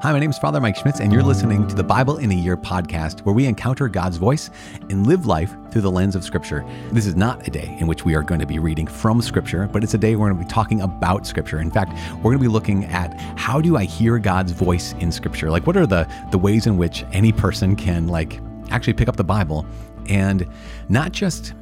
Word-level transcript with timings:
Hi, 0.00 0.10
my 0.10 0.18
name 0.18 0.30
is 0.30 0.38
Father 0.38 0.60
Mike 0.60 0.74
Schmitz, 0.74 1.00
and 1.00 1.12
you're 1.12 1.22
listening 1.22 1.68
to 1.68 1.76
the 1.76 1.84
Bible 1.84 2.16
in 2.16 2.32
a 2.32 2.34
Year 2.34 2.56
podcast, 2.56 3.20
where 3.20 3.34
we 3.34 3.46
encounter 3.46 3.88
God's 3.88 4.16
voice 4.16 4.50
and 4.90 5.06
live 5.06 5.26
life 5.26 5.54
through 5.70 5.82
the 5.82 5.90
lens 5.90 6.16
of 6.16 6.24
Scripture. 6.24 6.64
This 6.90 7.06
is 7.06 7.14
not 7.14 7.46
a 7.46 7.50
day 7.50 7.76
in 7.78 7.86
which 7.86 8.04
we 8.04 8.16
are 8.16 8.22
going 8.22 8.40
to 8.40 8.46
be 8.46 8.58
reading 8.58 8.86
from 8.86 9.20
Scripture, 9.22 9.68
but 9.70 9.84
it's 9.84 9.94
a 9.94 9.98
day 9.98 10.16
we're 10.16 10.30
going 10.30 10.40
to 10.40 10.44
be 10.44 10.50
talking 10.50 10.80
about 10.80 11.26
Scripture. 11.26 11.60
In 11.60 11.70
fact, 11.70 11.92
we're 12.16 12.32
going 12.32 12.38
to 12.38 12.42
be 12.42 12.48
looking 12.48 12.86
at 12.86 13.14
how 13.38 13.60
do 13.60 13.76
I 13.76 13.84
hear 13.84 14.18
God's 14.18 14.50
voice 14.50 14.94
in 14.94 15.12
Scripture? 15.12 15.50
Like, 15.50 15.66
what 15.66 15.76
are 15.76 15.86
the 15.86 16.10
the 16.32 16.38
ways 16.38 16.66
in 16.66 16.78
which 16.78 17.04
any 17.12 17.30
person 17.30 17.76
can 17.76 18.08
like 18.08 18.40
actually 18.70 18.94
pick 18.94 19.08
up 19.08 19.16
the 19.16 19.24
Bible 19.24 19.66
and 20.08 20.48
not 20.88 21.12
just 21.12 21.52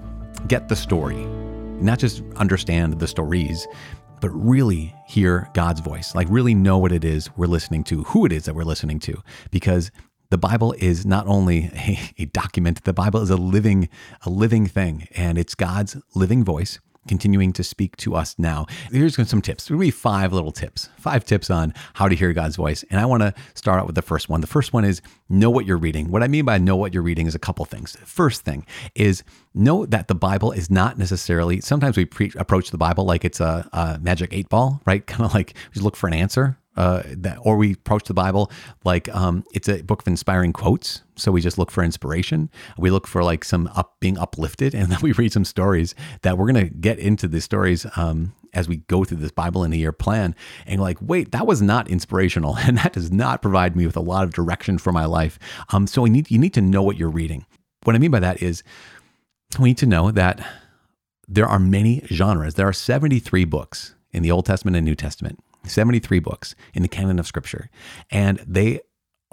get 0.47 0.69
the 0.69 0.77
story, 0.77 1.27
not 1.81 1.99
just 1.99 2.23
understand 2.37 3.01
the 3.01 3.09
stories, 3.09 3.67
but 4.21 4.31
really 4.31 4.95
hear 5.07 5.49
God's 5.55 5.81
voice, 5.81 6.15
like 6.15 6.29
really 6.31 6.55
know 6.55 6.79
what 6.79 6.93
it 6.93 7.05
is 7.05 7.35
we're 7.37 7.47
listening 7.47 7.85
to, 7.85 8.05
who 8.05 8.27
it 8.27 8.33
is 8.33 8.45
that 8.45 8.55
we're 8.55 8.65
listening 8.65 8.99
to, 9.01 9.23
because 9.51 9.91
the 10.31 10.39
Bible 10.39 10.75
is 10.79 11.05
not 11.05 11.27
only 11.27 11.71
a, 11.75 11.99
a, 12.23 12.25
document, 12.27 12.85
the 12.85 12.93
Bible 12.93 13.21
is 13.21 13.31
a 13.31 13.37
living, 13.37 13.89
a 14.23 14.31
living 14.31 14.67
thing, 14.67 15.09
and 15.17 15.39
it's 15.39 15.55
God's 15.55 15.97
living 16.15 16.45
voice 16.45 16.79
continuing 17.09 17.53
to 17.55 17.65
speak 17.65 17.97
to 17.97 18.15
us 18.15 18.35
now. 18.39 18.67
Here's 18.91 19.17
some 19.29 19.41
tips. 19.41 19.67
There'll 19.67 19.81
be 19.81 19.91
five 19.91 20.33
little 20.33 20.53
tips, 20.53 20.89
five 20.99 21.25
tips 21.25 21.51
on 21.51 21.73
how 21.95 22.09
to 22.09 22.15
hear 22.15 22.33
God's 22.33 22.57
voice. 22.57 22.85
And 22.91 23.01
I 23.01 23.07
want 23.07 23.23
to 23.23 23.35
start 23.55 23.81
out 23.81 23.87
with 23.87 23.95
the 23.95 24.03
first 24.03 24.29
one. 24.29 24.41
The 24.41 24.47
first 24.47 24.73
one 24.73 24.85
is 24.85 25.01
know 25.29 25.51
what 25.51 25.67
you're 25.67 25.79
reading. 25.79 26.11
What 26.11 26.23
I 26.23 26.29
mean 26.29 26.45
by 26.45 26.59
know 26.59 26.77
what 26.77 26.93
you're 26.93 27.03
reading 27.03 27.27
is 27.27 27.35
a 27.35 27.39
couple 27.39 27.65
things. 27.65 27.97
First 28.05 28.43
thing 28.43 28.67
is 28.95 29.23
know 29.55 29.87
that 29.87 30.09
the 30.09 30.15
Bible 30.15 30.53
is 30.53 30.71
not 30.71 30.99
necessarily, 30.99 31.61
sometimes 31.61 31.97
we 31.97 32.05
pre- 32.05 32.33
approach 32.37 32.71
the 32.71 32.79
Bible 32.79 33.05
like 33.05 33.25
it's 33.25 33.41
a, 33.41 33.69
a 33.73 33.99
magic 34.01 34.33
eight 34.33 34.49
ball, 34.49 34.81
right? 34.85 35.07
Kind 35.11 35.25
of 35.25 35.35
like 35.35 35.55
we 35.75 35.83
look 35.83 35.97
for 35.97 36.07
an 36.07 36.15
answer 36.15 36.59
uh, 36.81 37.03
that, 37.05 37.37
or 37.43 37.59
we 37.59 37.75
approach 37.75 38.05
the 38.05 38.15
Bible 38.15 38.51
like 38.85 39.15
um, 39.15 39.45
it's 39.53 39.69
a 39.69 39.83
book 39.83 40.01
of 40.01 40.09
inspiring 40.09 40.51
quotes. 40.51 41.03
So 41.15 41.31
we 41.31 41.43
just 41.43 41.59
look 41.59 41.71
for 41.71 41.85
inspiration. 41.85 42.49
We 42.79 42.91
look 42.91 43.07
for 43.07 43.23
like 43.23 43.45
some 43.45 43.69
up 43.77 44.01
being 44.01 44.17
uplifted, 44.17 44.75
and 44.79 44.91
then 44.91 44.99
we 45.03 45.13
read 45.13 45.31
some 45.31 45.45
stories 45.45 45.95
that 46.23 46.39
we're 46.39 46.47
gonna 46.47 46.71
get 46.71 46.99
into 46.99 47.29
the 47.29 47.43
stories 47.43 47.85
um, 47.97 48.33
as 48.55 48.67
we 48.67 48.77
go 48.77 49.05
through 49.05 49.19
this 49.19 49.31
Bible 49.31 49.63
in 49.63 49.75
a 49.75 49.77
year 49.77 49.93
plan. 49.93 50.35
And 50.65 50.81
like, 50.81 50.97
wait, 51.03 51.33
that 51.33 51.47
was 51.47 51.61
not 51.61 51.87
inspirational, 51.87 52.57
and 52.67 52.79
that 52.79 52.95
does 52.95 53.13
not 53.13 53.43
provide 53.43 53.77
me 53.77 53.85
with 53.85 53.97
a 53.97 54.01
lot 54.01 54.25
of 54.25 54.33
direction 54.33 54.79
for 54.79 54.91
my 54.91 55.05
life. 55.05 55.39
Um, 55.75 55.87
so 55.87 56.01
we 56.01 56.09
need 56.09 56.31
you 56.31 56.39
need 56.39 56.55
to 56.55 56.63
know 56.63 56.83
what 56.83 56.97
you're 56.97 57.11
reading. 57.11 57.45
What 57.85 57.95
I 57.95 57.99
mean 57.99 58.11
by 58.11 58.21
that 58.21 58.43
is 58.43 58.63
we 59.59 59.69
need 59.69 59.79
to 59.79 59.87
know 59.87 60.11
that 60.13 60.41
there 61.29 61.47
are 61.47 61.59
many 61.59 62.07
genres. 62.07 62.55
There 62.55 62.69
are 62.69 62.73
73 62.73 63.45
books 63.45 63.95
in 64.13 64.23
the 64.23 64.31
Old 64.31 64.47
Testament 64.47 64.79
and 64.79 64.87
New 64.87 64.95
Testament. 64.95 65.41
73 65.65 66.19
books 66.21 66.55
in 66.75 66.83
the 66.83 66.89
canon 66.89 67.19
of 67.19 67.27
scripture, 67.27 67.71
and 68.11 68.39
they 68.47 68.81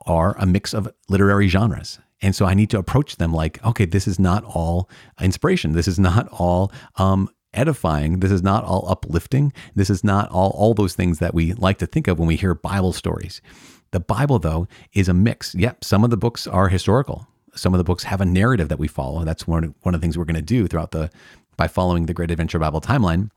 are 0.05 0.35
a 0.37 0.45
mix 0.45 0.73
of 0.73 0.89
literary 1.09 1.47
genres. 1.47 1.99
And 2.21 2.35
so 2.35 2.45
I 2.45 2.53
need 2.53 2.69
to 2.71 2.79
approach 2.79 3.17
them 3.17 3.33
like, 3.33 3.63
okay, 3.63 3.85
this 3.85 4.07
is 4.07 4.19
not 4.19 4.43
all 4.43 4.89
inspiration. 5.21 5.73
This 5.73 5.87
is 5.87 5.99
not 5.99 6.27
all 6.29 6.71
um, 6.95 7.29
edifying. 7.53 8.19
This 8.19 8.31
is 8.31 8.41
not 8.41 8.63
all 8.63 8.89
uplifting. 8.89 9.53
This 9.75 9.89
is 9.89 10.03
not 10.03 10.29
all 10.29 10.51
all 10.51 10.73
those 10.73 10.95
things 10.95 11.19
that 11.19 11.33
we 11.33 11.53
like 11.53 11.77
to 11.79 11.85
think 11.85 12.07
of 12.07 12.17
when 12.17 12.27
we 12.27 12.35
hear 12.35 12.55
Bible 12.55 12.93
stories. 12.93 13.41
The 13.91 13.99
Bible, 13.99 14.39
though, 14.39 14.67
is 14.93 15.07
a 15.07 15.13
mix. 15.13 15.55
Yep, 15.55 15.83
some 15.83 16.03
of 16.03 16.09
the 16.09 16.17
books 16.17 16.47
are 16.47 16.69
historical. 16.69 17.27
Some 17.55 17.73
of 17.73 17.77
the 17.77 17.83
books 17.83 18.03
have 18.03 18.21
a 18.21 18.25
narrative 18.25 18.69
that 18.69 18.79
we 18.79 18.87
follow. 18.87 19.23
That's 19.23 19.47
one 19.47 19.75
one 19.81 19.93
of 19.95 20.01
the 20.01 20.05
things 20.05 20.17
we're 20.17 20.25
going 20.25 20.35
to 20.35 20.41
do 20.41 20.67
throughout 20.67 20.91
the 20.91 21.09
by 21.55 21.67
following 21.67 22.05
the 22.05 22.13
Great 22.13 22.31
Adventure 22.31 22.59
Bible 22.59 22.81
timeline 22.81 23.29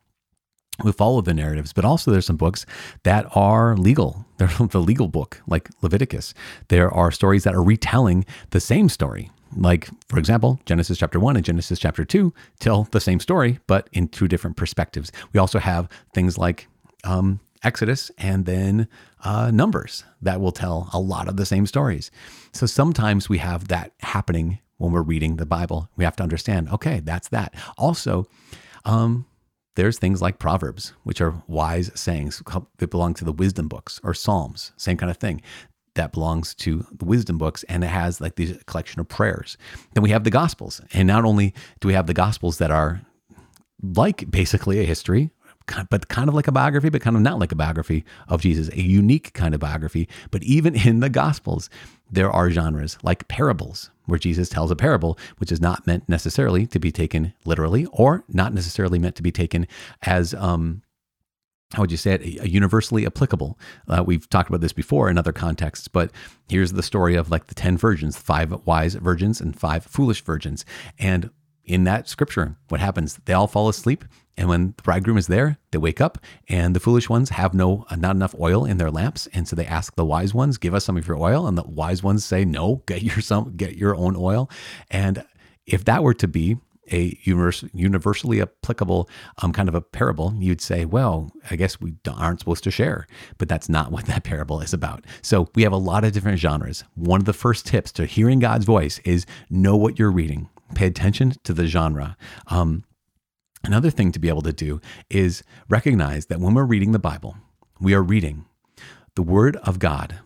we 0.85 0.93
follow 0.93 1.21
the 1.21 1.35
narratives, 1.35 1.73
but 1.73 1.85
also 1.85 2.11
there's 2.11 2.27
some 2.27 2.37
books 2.37 2.67
that 3.03 3.27
are 3.35 3.77
legal. 3.77 4.25
They're 4.39 4.49
the 4.49 4.81
legal 4.81 5.09
book, 5.09 5.43
like 5.47 5.69
Leviticus. 5.83 6.33
There 6.69 6.91
are 6.91 7.11
stories 7.11 7.45
that 7.45 7.55
are 7.55 7.63
retelling 7.63 8.25
the 8.51 8.61
same 8.61 8.89
story. 8.89 9.31
Like, 9.57 9.89
for 10.09 10.19
example, 10.19 10.61
Genesis 10.65 10.99
chapter 10.99 11.19
1 11.19 11.37
and 11.37 11.45
Genesis 11.45 11.79
chapter 11.79 12.05
2 12.05 12.33
tell 12.61 12.85
the 12.85 13.01
same 13.01 13.21
story, 13.21 13.59
but 13.67 13.89
in 13.93 14.09
two 14.09 14.29
different 14.29 14.57
perspectives. 14.57 15.11
We 15.33 15.41
also 15.41 15.59
have 15.59 15.89
things 16.15 16.39
like 16.39 16.69
um, 17.05 17.41
Exodus 17.63 18.11
and 18.17 18.47
then 18.47 18.89
uh, 19.25 19.51
Numbers 19.51 20.05
that 20.23 20.41
will 20.41 20.53
tell 20.53 20.89
a 20.93 21.01
lot 21.01 21.29
of 21.29 21.37
the 21.37 21.47
same 21.47 21.67
stories. 21.67 22.11
So 22.53 22.67
sometimes 22.67 23.29
we 23.29 23.39
have 23.39 23.69
that 23.69 23.93
happening 24.01 24.61
when 24.79 24.93
we're 24.93 25.03
reading 25.03 25.37
the 25.37 25.47
Bible. 25.47 25.89
We 25.97 26.05
have 26.05 26.17
to 26.17 26.23
understand, 26.23 26.71
okay, 26.71 27.01
that's 27.01 27.29
that. 27.29 27.55
Also, 27.77 28.27
um, 28.85 29.27
there's 29.77 29.99
things 29.99 30.21
like 30.21 30.39
Proverbs, 30.39 30.93
which 31.05 31.21
are 31.21 31.43
wise 31.47 31.91
sayings 31.95 32.43
that 32.79 32.91
belong 32.91 33.15
to 33.15 33.25
the 33.25 33.33
wisdom 33.33 33.69
books, 33.69 34.01
or 34.03 34.15
Psalms, 34.15 34.73
same 34.77 34.97
kind 34.97 35.11
of 35.11 35.17
thing 35.17 35.41
that 35.95 36.13
belongs 36.13 36.55
to 36.55 36.87
the 36.93 37.05
wisdom 37.05 37.37
books 37.37 37.65
and 37.65 37.83
it 37.83 37.89
has 37.89 38.21
like 38.21 38.37
these 38.37 38.57
collection 38.67 39.01
of 39.01 39.09
prayers. 39.09 39.57
Then 39.95 40.03
we 40.03 40.11
have 40.11 40.25
the 40.25 40.31
Gospels. 40.31 40.81
And 40.93 41.09
not 41.09 41.25
only 41.25 41.55
do 41.81 41.89
we 41.89 41.95
have 41.95 42.07
the 42.07 42.15
Gospels 42.15 42.59
that 42.59 42.71
are 42.71 43.03
like 43.83 44.31
basically 44.31 44.79
a 44.81 44.85
history, 44.85 45.31
but 45.89 46.09
kind 46.09 46.29
of 46.29 46.35
like 46.35 46.49
a 46.49 46.53
biography, 46.53 46.89
but 46.89 47.01
kind 47.01 47.17
of 47.17 47.23
not 47.23 47.39
like 47.39 47.53
a 47.53 47.57
biography 47.57 48.05
of 48.29 48.41
Jesus, 48.41 48.69
a 48.71 48.81
unique 48.81 49.33
kind 49.35 49.55
of 49.55 49.61
biography. 49.61 50.09
But 50.31 50.43
even 50.43 50.75
in 50.75 51.01
the 51.01 51.09
Gospels, 51.11 51.71
there 52.11 52.31
are 52.31 52.51
genres 52.51 52.99
like 53.03 53.29
parables, 53.29 53.91
where 54.11 54.19
Jesus 54.19 54.49
tells 54.49 54.71
a 54.71 54.77
parable, 54.77 55.19
which 55.39 55.53
is 55.53 55.61
not 55.61 55.87
meant 55.87 56.09
necessarily 56.09 56.67
to 56.67 56.79
be 56.79 56.93
taken 56.93 57.33
literally 57.45 57.87
or 57.93 58.25
not 58.29 58.53
necessarily 58.53 58.99
meant 58.99 59.17
to 59.17 59.23
be 59.23 59.33
taken 59.33 59.67
as, 60.03 60.35
um, 60.35 60.83
how 61.73 61.83
would 61.83 61.93
you 61.93 61.97
say 61.97 62.15
it, 62.15 62.47
universally 62.47 63.07
applicable. 63.07 63.59
Uh, 63.89 64.03
we've 64.05 64.29
talked 64.29 64.49
about 64.49 64.61
this 64.61 64.73
before 64.73 65.09
in 65.09 65.17
other 65.17 65.33
contexts, 65.33 65.89
but 65.89 66.11
here's 66.49 66.73
the 66.73 66.83
story 66.83 67.15
of 67.15 67.31
like 67.31 67.47
the 67.47 67.55
10 67.55 67.79
virgins, 67.79 68.17
five 68.17 68.67
wise 68.67 68.95
virgins 68.95 69.41
and 69.41 69.59
five 69.59 69.85
foolish 69.85 70.23
virgins. 70.23 70.65
And 70.99 71.31
in 71.65 71.85
that 71.85 72.09
scripture, 72.09 72.57
what 72.69 72.81
happens? 72.81 73.21
They 73.25 73.33
all 73.33 73.47
fall 73.47 73.69
asleep 73.69 74.05
and 74.41 74.49
when 74.49 74.75
the 74.75 74.83
bridegroom 74.83 75.19
is 75.19 75.27
there, 75.27 75.59
they 75.71 75.77
wake 75.77 76.01
up, 76.01 76.17
and 76.49 76.75
the 76.75 76.81
foolish 76.81 77.11
ones 77.11 77.29
have 77.29 77.53
no 77.53 77.85
uh, 77.91 77.97
not 77.97 78.17
enough 78.17 78.35
oil 78.41 78.65
in 78.65 78.79
their 78.79 78.91
lamps, 78.91 79.29
and 79.35 79.47
so 79.47 79.55
they 79.55 79.67
ask 79.67 79.95
the 79.97 80.05
wise 80.05 80.33
ones, 80.33 80.57
"Give 80.57 80.73
us 80.73 80.87
some 80.87 80.97
of 80.97 81.07
your 81.07 81.19
oil." 81.19 81.47
And 81.47 81.59
the 81.59 81.63
wise 81.63 82.03
ones 82.03 82.25
say, 82.25 82.47
"No, 82.47 82.83
get 82.87 83.03
your 83.03 83.21
some, 83.21 83.55
get 83.55 83.77
your 83.77 83.95
own 83.95 84.17
oil." 84.17 84.51
And 84.91 85.25
if 85.67 85.85
that 85.85 86.03
were 86.03 86.15
to 86.15 86.27
be 86.27 86.57
a 86.91 87.17
universally 87.23 88.41
applicable 88.41 89.11
um, 89.43 89.53
kind 89.53 89.69
of 89.69 89.75
a 89.75 89.81
parable, 89.81 90.35
you'd 90.39 90.61
say, 90.61 90.85
well, 90.85 91.31
I 91.49 91.55
guess 91.55 91.81
we 91.81 91.95
aren't 92.09 92.41
supposed 92.41 92.65
to 92.65 92.71
share. 92.73 93.07
But 93.39 93.49
that's 93.49 93.69
not 93.69 93.93
what 93.93 94.07
that 94.07 94.25
parable 94.25 94.61
is 94.61 94.73
about. 94.73 95.05
So 95.23 95.49
we 95.55 95.63
have 95.63 95.73
a 95.73 95.77
lot 95.77 96.03
of 96.03 96.11
different 96.11 96.41
genres. 96.41 96.83
One 96.95 97.21
of 97.21 97.27
the 97.27 97.33
first 97.33 97.65
tips 97.65 97.93
to 97.93 98.07
hearing 98.07 98.41
God's 98.41 98.65
voice 98.65 98.99
is 99.05 99.25
know 99.51 99.77
what 99.77 100.01
you're 100.01 100.11
reading. 100.11 100.49
Pay 100.75 100.87
attention 100.87 101.35
to 101.45 101.53
the 101.53 101.67
genre. 101.67 102.17
Um, 102.49 102.83
Another 103.63 103.91
thing 103.91 104.11
to 104.13 104.19
be 104.19 104.29
able 104.29 104.43
to 104.43 104.53
do 104.53 104.81
is 105.11 105.43
recognize 105.69 106.27
that 106.27 106.41
when 106.41 106.55
we're 106.55 106.65
reading 106.65 106.93
the 106.93 106.99
Bible, 106.99 107.37
we 107.79 107.95
are 107.95 108.03
reading 108.03 108.47
the 109.17 109.23
Word 109.23 109.57
of 109.57 109.79
God 109.79 110.21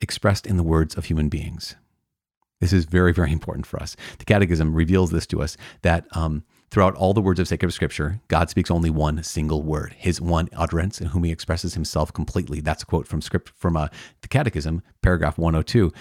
expressed 0.00 0.46
in 0.46 0.56
the 0.56 0.62
words 0.62 0.94
of 0.96 1.06
human 1.06 1.28
beings. 1.28 1.76
This 2.60 2.72
is 2.72 2.86
very, 2.86 3.12
very 3.12 3.30
important 3.30 3.66
for 3.66 3.80
us. 3.80 3.94
The 4.18 4.24
Catechism 4.24 4.74
reveals 4.74 5.10
this 5.10 5.26
to 5.28 5.42
us 5.42 5.56
that 5.82 6.06
um, 6.12 6.44
throughout 6.70 6.94
all 6.94 7.14
the 7.14 7.20
words 7.20 7.38
of 7.38 7.46
sacred 7.46 7.72
scripture, 7.72 8.20
God 8.28 8.50
speaks 8.50 8.70
only 8.70 8.90
one 8.90 9.22
single 9.22 9.62
word, 9.62 9.94
his 9.96 10.20
one 10.20 10.48
utterance, 10.56 11.00
in 11.00 11.08
whom 11.08 11.24
he 11.24 11.30
expresses 11.30 11.74
himself 11.74 12.12
completely. 12.12 12.60
That's 12.60 12.82
a 12.82 12.86
quote 12.86 13.06
from 13.06 13.20
script 13.20 13.52
from 13.56 13.76
uh, 13.76 13.88
the 14.22 14.28
Catechism, 14.28 14.82
paragraph 15.02 15.38
102. 15.38 15.92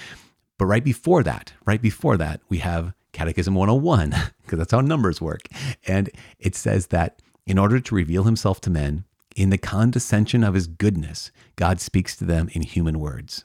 But 0.57 0.65
right 0.65 0.83
before 0.83 1.21
that, 1.23 1.53
right 1.65 1.81
before 1.81 2.17
that, 2.17 2.41
we 2.49 2.59
have 2.59 2.93
Catechism 3.17 3.55
101, 3.55 4.13
because 4.43 4.59
that's 4.59 4.71
how 4.71 4.79
numbers 4.79 5.19
work. 5.19 5.47
And 5.87 6.07
it 6.37 6.53
says 6.53 6.87
that 6.87 7.19
in 7.47 7.57
order 7.57 7.79
to 7.79 7.95
reveal 7.95 8.25
himself 8.25 8.61
to 8.61 8.69
men, 8.69 9.05
in 9.35 9.49
the 9.49 9.57
condescension 9.57 10.43
of 10.43 10.53
his 10.53 10.67
goodness, 10.67 11.31
God 11.55 11.79
speaks 11.79 12.15
to 12.17 12.25
them 12.25 12.47
in 12.51 12.61
human 12.61 12.99
words. 12.99 13.43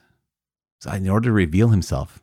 So, 0.78 0.90
in 0.90 1.08
order 1.08 1.30
to 1.30 1.32
reveal 1.32 1.68
himself, 1.68 2.22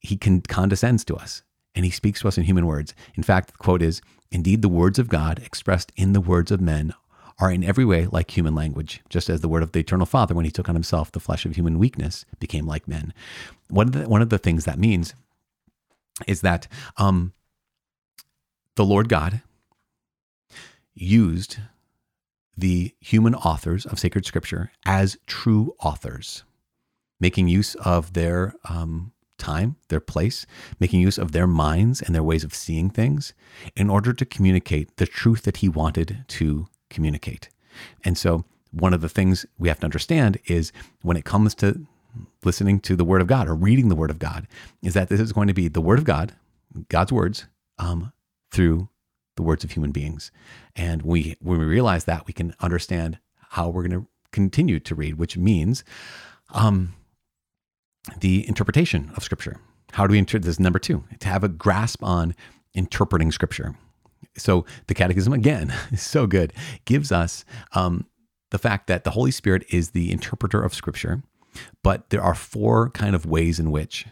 he 0.00 0.16
condescends 0.16 1.04
to 1.04 1.14
us 1.14 1.44
and 1.76 1.84
he 1.84 1.90
speaks 1.92 2.22
to 2.22 2.28
us 2.28 2.36
in 2.36 2.42
human 2.42 2.66
words. 2.66 2.94
In 3.14 3.22
fact, 3.22 3.52
the 3.52 3.58
quote 3.58 3.82
is 3.82 4.02
Indeed, 4.32 4.62
the 4.62 4.68
words 4.68 4.98
of 4.98 5.08
God 5.08 5.38
expressed 5.44 5.92
in 5.94 6.14
the 6.14 6.20
words 6.20 6.50
of 6.50 6.60
men 6.60 6.94
are 7.38 7.52
in 7.52 7.62
every 7.62 7.84
way 7.84 8.06
like 8.06 8.36
human 8.36 8.56
language, 8.56 9.02
just 9.08 9.28
as 9.28 9.40
the 9.40 9.48
word 9.48 9.62
of 9.62 9.70
the 9.70 9.78
eternal 9.78 10.06
Father, 10.06 10.34
when 10.34 10.44
he 10.44 10.50
took 10.50 10.68
on 10.68 10.74
himself 10.74 11.12
the 11.12 11.20
flesh 11.20 11.46
of 11.46 11.54
human 11.54 11.78
weakness, 11.78 12.24
became 12.40 12.66
like 12.66 12.88
men. 12.88 13.14
One 13.68 13.86
of 13.86 13.92
the, 13.92 14.08
one 14.08 14.22
of 14.22 14.30
the 14.30 14.38
things 14.38 14.64
that 14.64 14.80
means 14.80 15.14
is 16.26 16.40
that 16.40 16.66
um, 16.96 17.32
the 18.76 18.84
Lord 18.84 19.08
God 19.08 19.42
used 20.94 21.58
the 22.56 22.94
human 23.00 23.34
authors 23.34 23.84
of 23.84 23.98
sacred 23.98 24.24
scripture 24.24 24.70
as 24.86 25.18
true 25.26 25.74
authors, 25.80 26.44
making 27.20 27.48
use 27.48 27.74
of 27.76 28.14
their 28.14 28.54
um, 28.68 29.12
time, 29.38 29.76
their 29.88 30.00
place, 30.00 30.46
making 30.80 31.00
use 31.00 31.18
of 31.18 31.32
their 31.32 31.46
minds 31.46 32.00
and 32.00 32.14
their 32.14 32.22
ways 32.22 32.44
of 32.44 32.54
seeing 32.54 32.88
things 32.88 33.34
in 33.76 33.90
order 33.90 34.12
to 34.12 34.24
communicate 34.24 34.96
the 34.96 35.06
truth 35.06 35.42
that 35.42 35.58
he 35.58 35.68
wanted 35.68 36.24
to 36.28 36.66
communicate. 36.88 37.50
And 38.04 38.16
so, 38.16 38.44
one 38.70 38.94
of 38.94 39.00
the 39.00 39.08
things 39.08 39.46
we 39.58 39.68
have 39.68 39.80
to 39.80 39.86
understand 39.86 40.38
is 40.46 40.72
when 41.02 41.16
it 41.16 41.24
comes 41.24 41.54
to 41.56 41.86
listening 42.44 42.80
to 42.80 42.96
the 42.96 43.04
Word 43.04 43.20
of 43.20 43.26
God 43.26 43.48
or 43.48 43.54
reading 43.54 43.88
the 43.88 43.96
Word 43.96 44.10
of 44.10 44.18
God 44.18 44.46
is 44.82 44.94
that 44.94 45.08
this 45.08 45.20
is 45.20 45.32
going 45.32 45.48
to 45.48 45.54
be 45.54 45.68
the 45.68 45.80
Word 45.80 45.98
of 45.98 46.04
God, 46.04 46.34
God's 46.88 47.12
words, 47.12 47.46
um, 47.78 48.12
through 48.50 48.88
the 49.36 49.42
words 49.42 49.64
of 49.64 49.72
human 49.72 49.92
beings. 49.92 50.30
And 50.74 51.02
we, 51.02 51.36
when 51.40 51.58
we 51.58 51.66
realize 51.66 52.04
that, 52.04 52.26
we 52.26 52.32
can 52.32 52.54
understand 52.60 53.18
how 53.50 53.68
we're 53.68 53.86
going 53.86 54.02
to 54.02 54.06
continue 54.32 54.80
to 54.80 54.94
read, 54.94 55.14
which 55.18 55.36
means 55.36 55.84
um, 56.52 56.94
the 58.20 58.46
interpretation 58.48 59.10
of 59.16 59.22
Scripture. 59.22 59.58
How 59.92 60.06
do 60.06 60.12
we 60.12 60.18
interpret 60.18 60.44
this? 60.44 60.60
Number 60.60 60.78
two, 60.78 61.04
to 61.20 61.28
have 61.28 61.44
a 61.44 61.48
grasp 61.48 62.02
on 62.02 62.34
interpreting 62.74 63.32
Scripture. 63.32 63.76
So 64.36 64.64
the 64.86 64.94
Catechism, 64.94 65.32
again, 65.32 65.74
is 65.92 66.02
so 66.02 66.26
good, 66.26 66.52
gives 66.84 67.12
us 67.12 67.44
um, 67.72 68.06
the 68.50 68.58
fact 68.58 68.86
that 68.86 69.04
the 69.04 69.10
Holy 69.10 69.30
Spirit 69.30 69.64
is 69.70 69.90
the 69.90 70.12
interpreter 70.12 70.62
of 70.62 70.74
Scripture, 70.74 71.22
but 71.82 72.10
there 72.10 72.22
are 72.22 72.34
four 72.34 72.90
kind 72.90 73.14
of 73.14 73.26
ways 73.26 73.58
in 73.58 73.70
which 73.70 74.06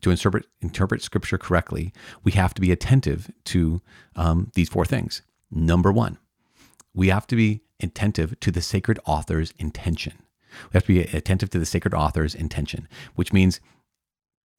to 0.00 0.10
interpret 0.10 0.46
interpret 0.60 1.02
Scripture 1.02 1.38
correctly, 1.38 1.92
we 2.24 2.32
have 2.32 2.54
to 2.54 2.60
be 2.60 2.72
attentive 2.72 3.30
to 3.44 3.80
um, 4.14 4.50
these 4.54 4.68
four 4.68 4.84
things. 4.84 5.22
Number 5.50 5.92
one, 5.92 6.18
we 6.94 7.08
have 7.08 7.26
to 7.28 7.36
be 7.36 7.62
attentive 7.80 8.38
to 8.40 8.50
the 8.50 8.60
sacred 8.60 8.98
author's 9.06 9.52
intention. 9.58 10.14
We 10.64 10.74
have 10.74 10.84
to 10.84 10.94
be 10.94 11.00
attentive 11.00 11.50
to 11.50 11.58
the 11.58 11.66
sacred 11.66 11.94
author's 11.94 12.34
intention, 12.34 12.88
which 13.14 13.32
means 13.32 13.60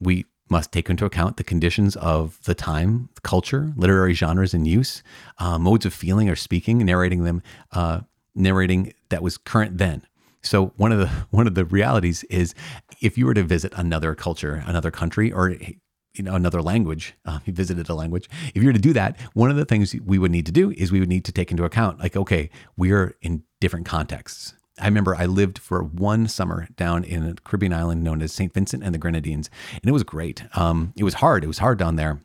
we 0.00 0.26
must 0.48 0.72
take 0.72 0.88
into 0.88 1.04
account 1.04 1.36
the 1.36 1.44
conditions 1.44 1.96
of 1.96 2.42
the 2.44 2.54
time, 2.54 3.10
culture, 3.22 3.72
literary 3.76 4.14
genres 4.14 4.54
in 4.54 4.64
use, 4.64 5.02
uh, 5.38 5.58
modes 5.58 5.84
of 5.84 5.92
feeling 5.92 6.28
or 6.28 6.36
speaking, 6.36 6.78
narrating 6.78 7.24
them, 7.24 7.42
uh, 7.72 8.00
narrating 8.34 8.94
that 9.10 9.22
was 9.22 9.36
current 9.36 9.78
then. 9.78 10.02
So 10.42 10.72
one 10.76 10.92
of 10.92 10.98
the 10.98 11.06
one 11.30 11.46
of 11.46 11.54
the 11.54 11.64
realities 11.64 12.24
is 12.24 12.54
if 13.00 13.18
you 13.18 13.26
were 13.26 13.34
to 13.34 13.42
visit 13.42 13.72
another 13.76 14.14
culture, 14.14 14.62
another 14.66 14.90
country, 14.90 15.32
or 15.32 15.50
you 15.50 16.22
know 16.22 16.34
another 16.34 16.62
language, 16.62 17.14
uh, 17.24 17.40
you 17.44 17.52
visited 17.52 17.88
a 17.88 17.94
language. 17.94 18.28
If 18.54 18.62
you 18.62 18.68
were 18.68 18.72
to 18.72 18.78
do 18.78 18.92
that, 18.94 19.18
one 19.34 19.50
of 19.50 19.56
the 19.56 19.64
things 19.64 19.94
we 20.04 20.18
would 20.18 20.30
need 20.30 20.46
to 20.46 20.52
do 20.52 20.70
is 20.72 20.92
we 20.92 21.00
would 21.00 21.08
need 21.08 21.24
to 21.26 21.32
take 21.32 21.50
into 21.50 21.64
account, 21.64 21.98
like, 21.98 22.16
okay, 22.16 22.50
we 22.76 22.92
are 22.92 23.16
in 23.22 23.42
different 23.60 23.86
contexts. 23.86 24.54
I 24.80 24.84
remember 24.84 25.16
I 25.16 25.26
lived 25.26 25.58
for 25.58 25.82
one 25.82 26.28
summer 26.28 26.68
down 26.76 27.02
in 27.02 27.24
a 27.24 27.34
Caribbean 27.34 27.72
island 27.72 28.04
known 28.04 28.22
as 28.22 28.32
St. 28.32 28.54
Vincent 28.54 28.84
and 28.84 28.94
the 28.94 28.98
Grenadines, 28.98 29.50
and 29.72 29.84
it 29.84 29.92
was 29.92 30.04
great. 30.04 30.44
Um, 30.56 30.92
it 30.96 31.02
was 31.02 31.14
hard. 31.14 31.42
It 31.42 31.48
was 31.48 31.58
hard 31.58 31.78
down 31.78 31.96
there 31.96 32.20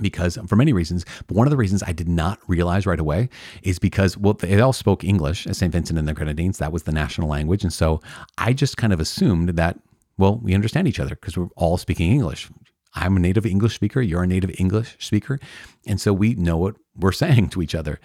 because 0.00 0.38
for 0.46 0.56
many 0.56 0.72
reasons, 0.72 1.04
but 1.26 1.36
one 1.36 1.46
of 1.46 1.50
the 1.50 1.56
reasons 1.56 1.82
I 1.82 1.92
did 1.92 2.08
not 2.08 2.38
realize 2.48 2.86
right 2.86 2.98
away 3.00 3.28
is 3.62 3.78
because, 3.78 4.16
well, 4.16 4.34
they 4.34 4.60
all 4.60 4.72
spoke 4.72 5.04
English 5.04 5.46
at 5.46 5.56
St. 5.56 5.72
Vincent 5.72 5.98
and 5.98 6.08
the 6.08 6.14
Grenadines. 6.14 6.58
That 6.58 6.72
was 6.72 6.84
the 6.84 6.92
national 6.92 7.28
language. 7.28 7.62
And 7.62 7.72
so 7.72 8.00
I 8.38 8.52
just 8.52 8.76
kind 8.76 8.92
of 8.92 9.00
assumed 9.00 9.50
that, 9.50 9.78
well, 10.18 10.38
we 10.38 10.54
understand 10.54 10.88
each 10.88 11.00
other 11.00 11.14
because 11.14 11.36
we're 11.36 11.48
all 11.56 11.76
speaking 11.76 12.10
English. 12.10 12.48
I'm 12.94 13.16
a 13.16 13.20
native 13.20 13.46
English 13.46 13.74
speaker. 13.74 14.00
You're 14.00 14.22
a 14.22 14.26
native 14.26 14.54
English 14.58 14.96
speaker. 15.00 15.38
And 15.86 16.00
so 16.00 16.12
we 16.12 16.34
know 16.34 16.56
what 16.56 16.76
we're 16.96 17.12
saying 17.24 17.50
to 17.50 17.62
each 17.62 17.74
other. 17.74 18.00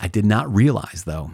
I 0.00 0.08
did 0.08 0.24
not 0.24 0.52
realize, 0.52 1.04
though, 1.04 1.30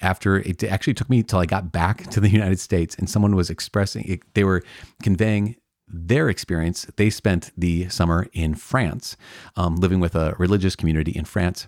after 0.00 0.36
it 0.36 0.62
actually 0.64 0.94
took 0.94 1.08
me 1.08 1.22
till 1.22 1.38
I 1.38 1.46
got 1.46 1.72
back 1.72 2.08
to 2.10 2.20
the 2.20 2.28
United 2.28 2.60
States 2.60 2.94
and 2.96 3.08
someone 3.08 3.34
was 3.34 3.50
expressing, 3.50 4.20
they 4.34 4.44
were 4.44 4.62
conveying 5.02 5.56
their 5.88 6.28
experience. 6.28 6.86
They 6.96 7.10
spent 7.10 7.52
the 7.56 7.88
summer 7.88 8.28
in 8.32 8.54
France, 8.54 9.16
um, 9.56 9.76
living 9.76 10.00
with 10.00 10.14
a 10.14 10.34
religious 10.38 10.76
community 10.76 11.12
in 11.12 11.24
France, 11.24 11.66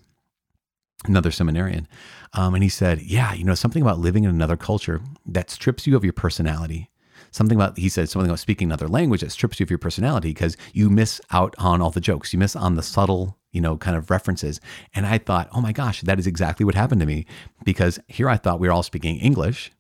another 1.05 1.31
seminarian. 1.31 1.87
Um, 2.33 2.55
and 2.55 2.63
he 2.63 2.69
said, 2.69 3.03
Yeah, 3.03 3.33
you 3.35 3.45
know, 3.45 3.55
something 3.55 3.83
about 3.83 3.99
living 3.99 4.25
in 4.25 4.31
another 4.31 4.57
culture 4.57 5.01
that 5.27 5.51
strips 5.51 5.87
you 5.87 5.97
of 5.97 6.05
your 6.05 6.13
personality 6.13 6.91
something 7.31 7.57
about 7.57 7.77
he 7.79 7.89
said 7.89 8.09
something 8.09 8.31
about 8.31 8.39
speaking 8.39 8.69
another 8.69 8.89
language 8.89 9.21
that 9.21 9.31
strips 9.31 9.61
you 9.61 9.65
of 9.65 9.71
your 9.71 9.79
personality 9.79 10.31
because 10.31 10.57
you 10.73 10.89
miss 10.89 11.21
out 11.31 11.55
on 11.59 11.81
all 11.81 11.91
the 11.91 12.01
jokes 12.01 12.33
you 12.33 12.39
miss 12.39 12.57
on 12.57 12.75
the 12.75 12.83
subtle 12.83 13.37
you 13.53 13.61
know 13.61 13.77
kind 13.77 13.97
of 13.97 14.11
references 14.11 14.61
and 14.95 15.07
i 15.07 15.19
thought 15.19 15.49
oh 15.53 15.61
my 15.61 15.73
gosh 15.73 16.01
that 16.03 16.19
is 16.19 16.27
exactly 16.27 16.65
what 16.65 16.75
happened 16.75 17.01
to 17.01 17.07
me 17.07 17.27
because 17.65 17.99
here 18.09 18.29
i 18.29 18.37
thought 18.37 18.61
we 18.61 18.69
were 18.69 18.73
all 18.73 18.83
speaking 18.83 19.17
english 19.19 19.71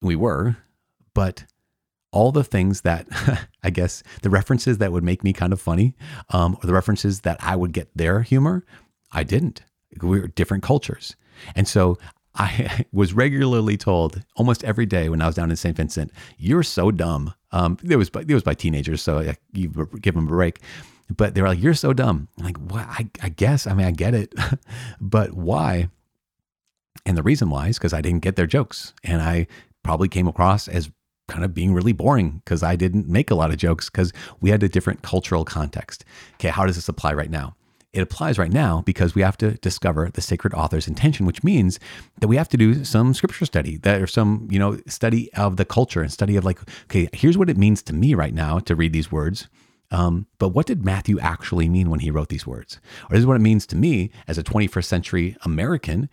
we 0.00 0.16
were 0.16 0.56
but 1.14 1.44
all 2.12 2.32
the 2.32 2.44
things 2.44 2.82
that 2.82 3.06
i 3.62 3.70
guess 3.70 4.02
the 4.22 4.30
references 4.30 4.78
that 4.78 4.92
would 4.92 5.04
make 5.04 5.24
me 5.24 5.32
kind 5.32 5.52
of 5.52 5.60
funny 5.60 5.94
um, 6.30 6.56
or 6.62 6.66
the 6.66 6.72
references 6.72 7.20
that 7.20 7.36
i 7.40 7.56
would 7.56 7.72
get 7.72 7.88
their 7.96 8.22
humor 8.22 8.64
i 9.12 9.22
didn't 9.22 9.62
we 10.00 10.20
were 10.20 10.28
different 10.28 10.62
cultures 10.62 11.16
and 11.56 11.66
so 11.66 11.98
I 12.34 12.86
was 12.92 13.12
regularly 13.12 13.76
told 13.76 14.22
almost 14.36 14.64
every 14.64 14.86
day 14.86 15.08
when 15.08 15.20
I 15.20 15.26
was 15.26 15.34
down 15.34 15.50
in 15.50 15.56
St. 15.56 15.76
Vincent, 15.76 16.12
"You're 16.38 16.62
so 16.62 16.90
dumb." 16.90 17.34
Um, 17.50 17.78
it 17.88 17.96
was 17.96 18.10
by, 18.10 18.20
it 18.20 18.34
was 18.34 18.42
by 18.42 18.54
teenagers, 18.54 19.02
so 19.02 19.18
I, 19.18 19.36
you 19.52 19.68
give 20.00 20.14
them 20.14 20.26
a 20.26 20.30
break. 20.30 20.60
But 21.14 21.34
they 21.34 21.42
were 21.42 21.48
like, 21.48 21.62
"You're 21.62 21.74
so 21.74 21.92
dumb." 21.92 22.28
I'm 22.38 22.44
like, 22.44 22.58
"What? 22.58 22.86
I, 22.88 23.08
I 23.22 23.28
guess. 23.28 23.66
I 23.66 23.74
mean, 23.74 23.86
I 23.86 23.90
get 23.90 24.14
it, 24.14 24.34
but 25.00 25.32
why?" 25.34 25.88
And 27.04 27.16
the 27.16 27.22
reason 27.22 27.50
why 27.50 27.68
is 27.68 27.78
because 27.78 27.92
I 27.92 28.00
didn't 28.00 28.22
get 28.22 28.36
their 28.36 28.46
jokes, 28.46 28.94
and 29.04 29.20
I 29.20 29.46
probably 29.82 30.08
came 30.08 30.28
across 30.28 30.68
as 30.68 30.90
kind 31.28 31.44
of 31.44 31.54
being 31.54 31.72
really 31.72 31.92
boring 31.92 32.42
because 32.44 32.62
I 32.62 32.76
didn't 32.76 33.08
make 33.08 33.30
a 33.30 33.34
lot 33.34 33.50
of 33.50 33.56
jokes 33.56 33.88
because 33.88 34.12
we 34.40 34.50
had 34.50 34.62
a 34.62 34.68
different 34.68 35.02
cultural 35.02 35.44
context. 35.44 36.04
Okay, 36.34 36.48
how 36.48 36.66
does 36.66 36.76
this 36.76 36.88
apply 36.88 37.12
right 37.14 37.30
now? 37.30 37.54
it 37.92 38.00
applies 38.00 38.38
right 38.38 38.52
now 38.52 38.80
because 38.82 39.14
we 39.14 39.22
have 39.22 39.36
to 39.36 39.52
discover 39.58 40.10
the 40.12 40.22
sacred 40.22 40.54
author's 40.54 40.88
intention, 40.88 41.26
which 41.26 41.44
means 41.44 41.78
that 42.20 42.28
we 42.28 42.36
have 42.36 42.48
to 42.48 42.56
do 42.56 42.84
some 42.84 43.12
scripture 43.12 43.44
study, 43.44 43.76
that 43.78 44.00
or 44.00 44.06
some, 44.06 44.48
you 44.50 44.58
know, 44.58 44.78
study 44.86 45.32
of 45.34 45.56
the 45.56 45.64
culture 45.64 46.00
and 46.00 46.10
study 46.10 46.36
of 46.36 46.44
like, 46.44 46.58
okay, 46.84 47.08
here's 47.12 47.36
what 47.36 47.50
it 47.50 47.58
means 47.58 47.82
to 47.82 47.92
me 47.92 48.14
right 48.14 48.32
now 48.32 48.58
to 48.60 48.74
read 48.74 48.94
these 48.94 49.12
words. 49.12 49.48
Um, 49.90 50.26
but 50.38 50.50
what 50.50 50.66
did 50.66 50.86
Matthew 50.86 51.20
actually 51.20 51.68
mean 51.68 51.90
when 51.90 52.00
he 52.00 52.10
wrote 52.10 52.30
these 52.30 52.46
words? 52.46 52.80
Or 53.04 53.10
this 53.10 53.20
is 53.20 53.26
what 53.26 53.36
it 53.36 53.40
means 53.40 53.66
to 53.66 53.76
me 53.76 54.10
as 54.26 54.38
a 54.38 54.42
21st 54.42 54.84
century 54.84 55.36
American. 55.44 56.08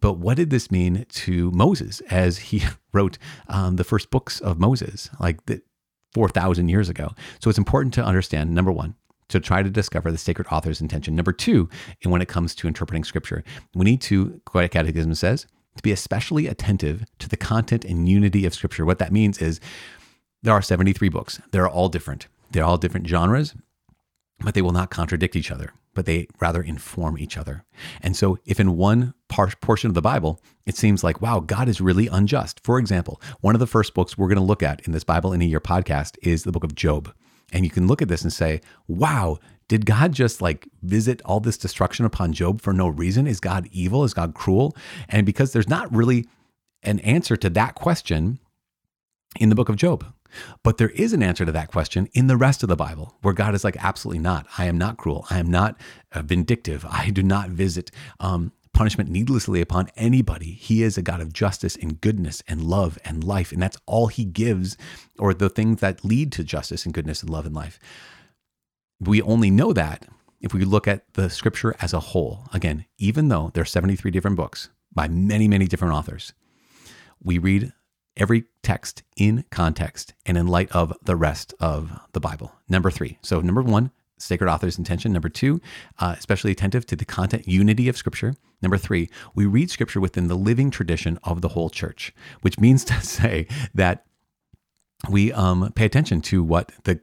But 0.00 0.14
what 0.14 0.36
did 0.36 0.50
this 0.50 0.70
mean 0.70 1.04
to 1.08 1.50
Moses 1.50 2.00
as 2.10 2.38
he 2.38 2.64
wrote 2.92 3.18
um, 3.48 3.76
the 3.76 3.84
first 3.84 4.10
books 4.10 4.40
of 4.40 4.58
Moses, 4.58 5.10
like 5.20 5.44
the 5.46 5.62
4,000 6.14 6.68
years 6.68 6.88
ago? 6.88 7.12
So 7.40 7.50
it's 7.50 7.58
important 7.58 7.94
to 7.94 8.04
understand 8.04 8.54
number 8.54 8.72
one, 8.72 8.94
to 9.28 9.40
try 9.40 9.62
to 9.62 9.70
discover 9.70 10.10
the 10.10 10.18
sacred 10.18 10.46
author's 10.50 10.80
intention. 10.80 11.14
Number 11.14 11.32
two, 11.32 11.68
and 12.02 12.12
when 12.12 12.22
it 12.22 12.28
comes 12.28 12.54
to 12.56 12.68
interpreting 12.68 13.04
scripture, 13.04 13.44
we 13.74 13.84
need 13.84 14.00
to, 14.02 14.40
Quiet 14.44 14.70
Catechism 14.70 15.14
says, 15.14 15.46
to 15.76 15.82
be 15.82 15.92
especially 15.92 16.46
attentive 16.46 17.04
to 17.18 17.28
the 17.28 17.36
content 17.36 17.84
and 17.84 18.08
unity 18.08 18.44
of 18.44 18.54
scripture. 18.54 18.84
What 18.84 18.98
that 18.98 19.12
means 19.12 19.38
is 19.38 19.60
there 20.42 20.52
are 20.52 20.62
73 20.62 21.08
books. 21.08 21.40
They're 21.50 21.68
all 21.68 21.88
different. 21.88 22.28
They're 22.50 22.64
all 22.64 22.76
different 22.76 23.06
genres, 23.06 23.54
but 24.40 24.54
they 24.54 24.62
will 24.62 24.72
not 24.72 24.90
contradict 24.90 25.36
each 25.36 25.50
other, 25.50 25.72
but 25.94 26.06
they 26.06 26.26
rather 26.40 26.62
inform 26.62 27.18
each 27.18 27.36
other. 27.36 27.64
And 28.00 28.16
so, 28.16 28.38
if 28.44 28.58
in 28.58 28.76
one 28.76 29.14
par- 29.28 29.52
portion 29.60 29.88
of 29.88 29.94
the 29.94 30.02
Bible, 30.02 30.40
it 30.66 30.76
seems 30.76 31.04
like, 31.04 31.20
wow, 31.20 31.40
God 31.40 31.68
is 31.68 31.80
really 31.80 32.06
unjust. 32.06 32.60
For 32.62 32.78
example, 32.78 33.20
one 33.40 33.54
of 33.54 33.60
the 33.60 33.66
first 33.66 33.94
books 33.94 34.16
we're 34.16 34.28
going 34.28 34.36
to 34.36 34.42
look 34.42 34.62
at 34.62 34.80
in 34.86 34.92
this 34.92 35.04
Bible 35.04 35.32
in 35.32 35.42
a 35.42 35.46
Year 35.46 35.60
podcast 35.60 36.16
is 36.22 36.44
the 36.44 36.52
book 36.52 36.64
of 36.64 36.74
Job. 36.74 37.12
And 37.52 37.64
you 37.64 37.70
can 37.70 37.86
look 37.86 38.00
at 38.00 38.08
this 38.08 38.22
and 38.22 38.32
say, 38.32 38.62
wow, 38.88 39.38
did 39.68 39.86
God 39.86 40.12
just 40.12 40.40
like 40.40 40.68
visit 40.82 41.20
all 41.24 41.40
this 41.40 41.58
destruction 41.58 42.04
upon 42.04 42.32
Job 42.32 42.60
for 42.60 42.72
no 42.72 42.88
reason? 42.88 43.26
Is 43.26 43.40
God 43.40 43.68
evil? 43.72 44.04
Is 44.04 44.14
God 44.14 44.34
cruel? 44.34 44.76
And 45.08 45.26
because 45.26 45.52
there's 45.52 45.68
not 45.68 45.94
really 45.94 46.26
an 46.82 46.98
answer 47.00 47.36
to 47.36 47.50
that 47.50 47.74
question 47.74 48.38
in 49.38 49.48
the 49.48 49.54
book 49.54 49.68
of 49.68 49.76
Job. 49.76 50.04
But 50.62 50.78
there 50.78 50.90
is 50.90 51.12
an 51.12 51.22
answer 51.22 51.44
to 51.44 51.52
that 51.52 51.70
question 51.70 52.08
in 52.12 52.26
the 52.26 52.36
rest 52.36 52.62
of 52.62 52.68
the 52.68 52.76
Bible, 52.76 53.16
where 53.22 53.34
God 53.34 53.54
is 53.54 53.64
like, 53.64 53.76
absolutely 53.82 54.20
not. 54.20 54.46
I 54.58 54.66
am 54.66 54.78
not 54.78 54.96
cruel. 54.96 55.26
I 55.30 55.38
am 55.38 55.50
not 55.50 55.78
uh, 56.12 56.22
vindictive. 56.22 56.84
I 56.88 57.10
do 57.10 57.22
not 57.22 57.50
visit 57.50 57.90
um, 58.20 58.52
punishment 58.72 59.10
needlessly 59.10 59.60
upon 59.60 59.88
anybody. 59.96 60.52
He 60.52 60.82
is 60.82 60.96
a 60.96 61.02
God 61.02 61.20
of 61.20 61.32
justice 61.32 61.76
and 61.76 62.00
goodness 62.00 62.42
and 62.48 62.62
love 62.62 62.98
and 63.04 63.22
life. 63.22 63.52
And 63.52 63.62
that's 63.62 63.78
all 63.86 64.06
he 64.06 64.24
gives, 64.24 64.76
or 65.18 65.34
the 65.34 65.48
things 65.48 65.80
that 65.80 66.04
lead 66.04 66.32
to 66.32 66.44
justice 66.44 66.84
and 66.84 66.94
goodness 66.94 67.22
and 67.22 67.30
love 67.30 67.46
and 67.46 67.54
life. 67.54 67.78
We 69.00 69.20
only 69.22 69.50
know 69.50 69.72
that 69.72 70.06
if 70.40 70.52
we 70.52 70.64
look 70.64 70.88
at 70.88 71.04
the 71.14 71.30
scripture 71.30 71.74
as 71.80 71.92
a 71.92 72.00
whole. 72.00 72.48
Again, 72.52 72.84
even 72.98 73.28
though 73.28 73.50
there 73.54 73.62
are 73.62 73.66
73 73.66 74.10
different 74.10 74.36
books 74.36 74.70
by 74.92 75.08
many, 75.08 75.48
many 75.48 75.66
different 75.66 75.94
authors, 75.94 76.32
we 77.22 77.38
read 77.38 77.72
every 78.16 78.44
text 78.62 79.02
in 79.16 79.44
context 79.50 80.14
and 80.26 80.36
in 80.36 80.46
light 80.46 80.70
of 80.72 80.92
the 81.02 81.16
rest 81.16 81.54
of 81.60 81.98
the 82.12 82.20
Bible. 82.20 82.52
Number 82.68 82.90
three. 82.90 83.18
So, 83.22 83.40
number 83.40 83.62
one, 83.62 83.90
sacred 84.18 84.48
author's 84.48 84.78
intention. 84.78 85.12
Number 85.12 85.28
two, 85.28 85.60
uh, 85.98 86.14
especially 86.16 86.52
attentive 86.52 86.86
to 86.86 86.96
the 86.96 87.04
content 87.04 87.48
unity 87.48 87.88
of 87.88 87.96
Scripture. 87.96 88.34
Number 88.60 88.78
three, 88.78 89.10
we 89.34 89.46
read 89.46 89.70
Scripture 89.70 90.00
within 90.00 90.28
the 90.28 90.36
living 90.36 90.70
tradition 90.70 91.18
of 91.24 91.40
the 91.40 91.48
whole 91.48 91.70
church, 91.70 92.14
which 92.42 92.58
means 92.58 92.84
to 92.86 93.00
say 93.00 93.46
that 93.74 94.04
we 95.10 95.32
um, 95.32 95.72
pay 95.74 95.84
attention 95.84 96.20
to 96.22 96.42
what 96.42 96.72
the 96.84 97.00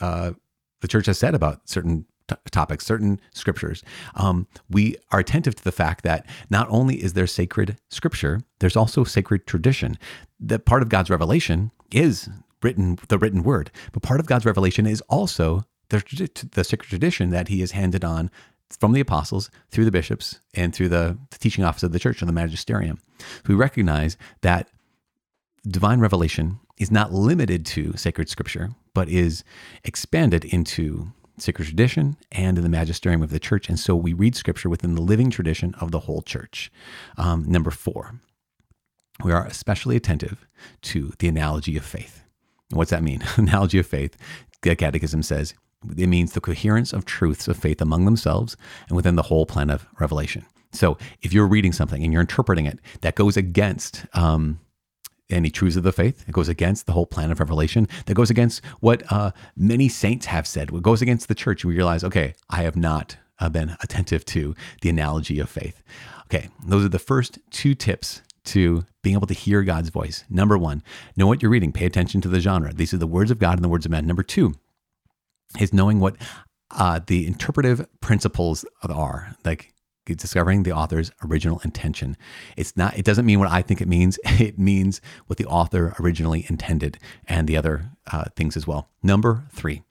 uh, 0.00 0.32
the 0.80 0.88
church 0.88 1.06
has 1.06 1.18
said 1.18 1.34
about 1.34 1.68
certain 1.68 2.06
topics, 2.50 2.86
certain 2.86 3.20
scriptures. 3.34 3.82
Um, 4.14 4.46
we 4.68 4.96
are 5.10 5.20
attentive 5.20 5.54
to 5.56 5.64
the 5.64 5.72
fact 5.72 6.04
that 6.04 6.26
not 6.48 6.68
only 6.70 6.96
is 6.96 7.12
there 7.12 7.26
sacred 7.26 7.78
scripture, 7.90 8.40
there's 8.58 8.76
also 8.76 9.04
sacred 9.04 9.46
tradition. 9.46 9.98
That 10.38 10.64
part 10.64 10.82
of 10.82 10.88
God's 10.88 11.10
revelation 11.10 11.70
is 11.90 12.28
written 12.62 12.98
the 13.08 13.18
written 13.18 13.42
word. 13.42 13.70
But 13.92 14.02
part 14.02 14.20
of 14.20 14.26
God's 14.26 14.44
revelation 14.44 14.86
is 14.86 15.00
also 15.02 15.64
the, 15.88 16.48
the 16.52 16.64
sacred 16.64 16.88
tradition 16.88 17.30
that 17.30 17.48
He 17.48 17.60
has 17.60 17.72
handed 17.72 18.04
on 18.04 18.30
from 18.78 18.92
the 18.92 19.00
apostles 19.00 19.50
through 19.70 19.84
the 19.84 19.90
bishops 19.90 20.40
and 20.54 20.74
through 20.74 20.88
the, 20.88 21.18
the 21.30 21.38
teaching 21.38 21.64
office 21.64 21.82
of 21.82 21.92
the 21.92 21.98
church 21.98 22.22
and 22.22 22.28
the 22.28 22.32
magisterium. 22.32 23.00
We 23.46 23.54
recognize 23.54 24.16
that 24.42 24.68
divine 25.66 26.00
revelation 26.00 26.60
is 26.78 26.90
not 26.90 27.12
limited 27.12 27.66
to 27.66 27.96
sacred 27.96 28.28
scripture, 28.28 28.70
but 28.94 29.08
is 29.08 29.44
expanded 29.84 30.44
into 30.44 31.12
sacred 31.42 31.66
tradition 31.66 32.16
and 32.32 32.56
in 32.56 32.64
the 32.64 32.70
magisterium 32.70 33.22
of 33.22 33.30
the 33.30 33.40
church. 33.40 33.68
And 33.68 33.78
so 33.78 33.94
we 33.94 34.12
read 34.12 34.36
scripture 34.36 34.68
within 34.68 34.94
the 34.94 35.02
living 35.02 35.30
tradition 35.30 35.74
of 35.80 35.90
the 35.90 36.00
whole 36.00 36.22
church. 36.22 36.70
Um, 37.16 37.44
number 37.50 37.70
four, 37.70 38.20
we 39.24 39.32
are 39.32 39.46
especially 39.46 39.96
attentive 39.96 40.46
to 40.82 41.12
the 41.18 41.28
analogy 41.28 41.76
of 41.76 41.84
faith. 41.84 42.22
what's 42.70 42.90
that 42.90 43.02
mean? 43.02 43.22
analogy 43.36 43.78
of 43.78 43.86
faith, 43.86 44.16
the 44.62 44.76
Catechism 44.76 45.22
says, 45.22 45.54
it 45.96 46.08
means 46.08 46.32
the 46.32 46.40
coherence 46.40 46.92
of 46.92 47.04
truths 47.04 47.48
of 47.48 47.56
faith 47.56 47.80
among 47.80 48.04
themselves 48.04 48.56
and 48.88 48.96
within 48.96 49.16
the 49.16 49.22
whole 49.22 49.46
plan 49.46 49.70
of 49.70 49.86
revelation. 49.98 50.44
So 50.72 50.98
if 51.22 51.32
you're 51.32 51.46
reading 51.46 51.72
something 51.72 52.04
and 52.04 52.12
you're 52.12 52.20
interpreting 52.20 52.66
it 52.66 52.78
that 53.00 53.14
goes 53.14 53.36
against 53.36 54.04
um, 54.12 54.60
any 55.32 55.50
truths 55.50 55.76
of 55.76 55.82
the 55.82 55.92
faith, 55.92 56.24
it 56.28 56.32
goes 56.32 56.48
against 56.48 56.86
the 56.86 56.92
whole 56.92 57.06
plan 57.06 57.30
of 57.30 57.40
revelation, 57.40 57.88
that 58.06 58.14
goes 58.14 58.30
against 58.30 58.64
what 58.80 59.02
uh, 59.12 59.32
many 59.56 59.88
saints 59.88 60.26
have 60.26 60.46
said, 60.46 60.70
what 60.70 60.82
goes 60.82 61.02
against 61.02 61.28
the 61.28 61.34
church, 61.34 61.64
we 61.64 61.74
realize, 61.74 62.04
okay, 62.04 62.34
I 62.48 62.62
have 62.62 62.76
not 62.76 63.16
uh, 63.38 63.48
been 63.48 63.76
attentive 63.82 64.24
to 64.26 64.54
the 64.82 64.90
analogy 64.90 65.40
of 65.40 65.48
faith. 65.48 65.82
Okay, 66.26 66.48
those 66.64 66.84
are 66.84 66.90
the 66.90 66.98
first 66.98 67.38
two 67.50 67.74
tips 67.74 68.22
to 68.44 68.84
being 69.02 69.16
able 69.16 69.26
to 69.26 69.34
hear 69.34 69.62
God's 69.62 69.88
voice. 69.90 70.24
Number 70.30 70.56
one, 70.56 70.82
know 71.16 71.26
what 71.26 71.42
you're 71.42 71.50
reading, 71.50 71.72
pay 71.72 71.86
attention 71.86 72.20
to 72.22 72.28
the 72.28 72.40
genre. 72.40 72.72
These 72.72 72.94
are 72.94 72.98
the 72.98 73.06
words 73.06 73.30
of 73.30 73.38
God 73.38 73.54
and 73.54 73.64
the 73.64 73.68
words 73.68 73.84
of 73.84 73.92
men. 73.92 74.06
Number 74.06 74.22
two, 74.22 74.54
is 75.58 75.72
knowing 75.72 75.98
what 75.98 76.16
uh, 76.70 77.00
the 77.06 77.26
interpretive 77.26 77.86
principles 78.00 78.64
are, 78.82 79.34
like 79.44 79.72
discovering 80.14 80.62
the 80.62 80.72
author's 80.72 81.10
original 81.24 81.60
intention. 81.64 82.16
It's 82.56 82.76
not. 82.76 82.96
It 82.98 83.04
doesn't 83.04 83.26
mean 83.26 83.38
what 83.38 83.50
I 83.50 83.62
think 83.62 83.80
it 83.80 83.88
means. 83.88 84.18
It 84.40 84.58
means 84.58 85.00
what 85.26 85.38
the 85.38 85.46
author 85.46 85.94
originally 86.00 86.46
intended, 86.48 86.98
and 87.26 87.46
the 87.46 87.56
other 87.56 87.90
uh, 88.10 88.24
things 88.34 88.56
as 88.56 88.66
well. 88.66 88.88
Number 89.02 89.44
three, 89.52 89.82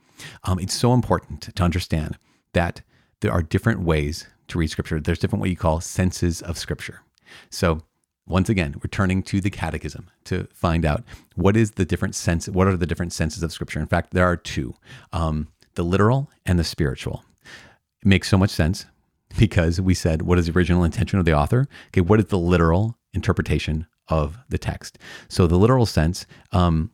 um, 0.43 0.59
it's 0.59 0.73
so 0.73 0.93
important 0.93 1.55
to 1.55 1.63
understand 1.63 2.17
that 2.53 2.81
there 3.21 3.31
are 3.31 3.43
different 3.43 3.81
ways 3.81 4.27
to 4.47 4.57
read 4.57 4.71
Scripture. 4.71 4.99
There's 4.99 5.19
different 5.19 5.41
what 5.41 5.49
you 5.49 5.55
call 5.55 5.81
senses 5.81 6.41
of 6.41 6.57
Scripture. 6.57 7.01
So 7.51 7.83
once 8.29 8.47
again, 8.47 8.75
returning 8.81 9.23
to 9.23 9.41
the 9.41 9.49
catechism 9.49 10.09
to 10.23 10.47
find 10.53 10.85
out 10.85 11.03
what 11.35 11.57
is 11.57 11.71
the 11.71 11.83
different 11.83 12.15
sense, 12.15 12.47
what 12.47 12.67
are 12.67 12.77
the 12.77 12.85
different 12.85 13.11
senses 13.11 13.43
of 13.43 13.51
scripture. 13.51 13.79
In 13.79 13.87
fact, 13.87 14.13
there 14.13 14.25
are 14.25 14.37
two, 14.37 14.75
um, 15.11 15.47
the 15.73 15.83
literal 15.83 16.29
and 16.45 16.57
the 16.57 16.63
spiritual. 16.63 17.25
It 18.01 18.07
makes 18.07 18.29
so 18.29 18.37
much 18.37 18.51
sense 18.51 18.85
because 19.37 19.79
we 19.79 19.93
said, 19.93 20.23
what 20.23 20.39
is 20.39 20.47
the 20.47 20.51
original 20.51 20.83
intention 20.83 21.19
of 21.19 21.25
the 21.25 21.33
author? 21.33 21.67
Okay, 21.87 22.01
what 22.01 22.19
is 22.19 22.25
the 22.25 22.39
literal 22.39 22.97
interpretation 23.13 23.87
of 24.07 24.37
the 24.49 24.57
text? 24.57 24.97
So 25.27 25.47
the 25.47 25.57
literal 25.57 25.85
sense 25.85 26.25
um, 26.51 26.91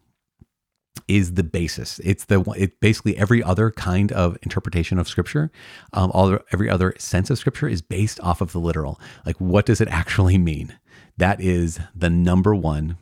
is 1.07 1.33
the 1.35 1.43
basis. 1.43 1.99
It's 2.03 2.25
the 2.25 2.41
it 2.57 2.79
basically 2.79 3.17
every 3.17 3.43
other 3.43 3.71
kind 3.71 4.11
of 4.11 4.37
interpretation 4.43 4.97
of 4.97 5.07
scripture, 5.07 5.51
um, 5.93 6.11
all 6.13 6.37
every 6.51 6.69
other 6.69 6.93
sense 6.97 7.29
of 7.29 7.37
scripture 7.37 7.67
is 7.67 7.81
based 7.81 8.19
off 8.21 8.41
of 8.41 8.51
the 8.51 8.59
literal. 8.59 8.99
Like, 9.25 9.37
what 9.37 9.65
does 9.65 9.81
it 9.81 9.87
actually 9.89 10.37
mean? 10.37 10.77
That 11.17 11.39
is 11.39 11.79
the 11.93 12.09
number 12.09 12.55
one 12.55 12.97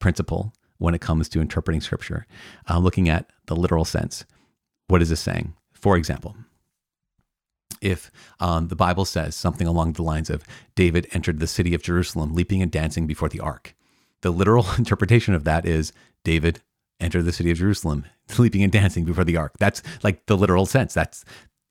principle 0.00 0.52
when 0.78 0.94
it 0.94 1.00
comes 1.00 1.28
to 1.30 1.40
interpreting 1.40 1.80
scripture, 1.80 2.26
uh, 2.68 2.78
looking 2.78 3.08
at 3.08 3.30
the 3.46 3.56
literal 3.56 3.84
sense. 3.84 4.24
What 4.88 5.02
is 5.02 5.10
this 5.10 5.20
saying? 5.20 5.54
For 5.72 5.96
example, 5.96 6.36
if 7.84 8.10
um, 8.40 8.68
the 8.68 8.76
Bible 8.76 9.04
says 9.04 9.36
something 9.36 9.66
along 9.66 9.92
the 9.92 10.02
lines 10.02 10.30
of 10.30 10.44
David 10.74 11.06
entered 11.12 11.38
the 11.38 11.46
city 11.46 11.74
of 11.74 11.82
Jerusalem 11.82 12.34
leaping 12.34 12.62
and 12.62 12.70
dancing 12.70 13.06
before 13.06 13.28
the 13.28 13.40
ark, 13.40 13.74
the 14.22 14.30
literal 14.30 14.66
interpretation 14.78 15.34
of 15.34 15.44
that 15.44 15.66
is 15.66 15.92
David 16.24 16.60
entered 16.98 17.24
the 17.24 17.32
city 17.32 17.50
of 17.50 17.58
Jerusalem 17.58 18.06
leaping 18.38 18.62
and 18.62 18.72
dancing 18.72 19.04
before 19.04 19.24
the 19.24 19.36
ark. 19.36 19.52
That's 19.58 19.82
like 20.02 20.26
the 20.26 20.36
literal 20.36 20.66
sense. 20.66 20.94
That's 20.94 21.24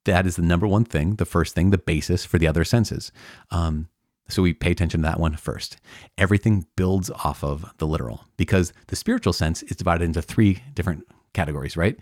that 0.04 0.26
is 0.26 0.36
the 0.36 0.42
number 0.42 0.66
one 0.66 0.84
thing, 0.84 1.16
the 1.16 1.24
first 1.24 1.54
thing, 1.54 1.70
the 1.70 1.78
basis 1.78 2.24
for 2.24 2.38
the 2.38 2.46
other 2.46 2.64
senses. 2.64 3.10
Um, 3.50 3.88
so 4.28 4.42
we 4.42 4.54
pay 4.54 4.70
attention 4.70 5.00
to 5.00 5.06
that 5.08 5.20
one 5.20 5.36
first. 5.36 5.78
Everything 6.16 6.66
builds 6.76 7.10
off 7.10 7.42
of 7.42 7.72
the 7.78 7.86
literal 7.86 8.24
because 8.36 8.72
the 8.86 8.96
spiritual 8.96 9.32
sense 9.32 9.62
is 9.64 9.76
divided 9.76 10.04
into 10.04 10.22
three 10.22 10.62
different 10.74 11.06
categories, 11.34 11.76
right? 11.76 11.98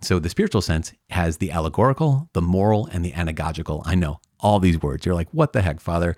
So 0.00 0.18
the 0.18 0.30
spiritual 0.30 0.62
sense 0.62 0.92
has 1.10 1.36
the 1.36 1.50
allegorical, 1.50 2.28
the 2.32 2.42
moral, 2.42 2.86
and 2.86 3.04
the 3.04 3.12
anagogical. 3.12 3.82
I 3.84 3.94
know 3.94 4.20
all 4.40 4.58
these 4.58 4.80
words. 4.80 5.04
You're 5.04 5.14
like, 5.14 5.28
what 5.32 5.52
the 5.52 5.62
heck, 5.62 5.80
Father? 5.80 6.16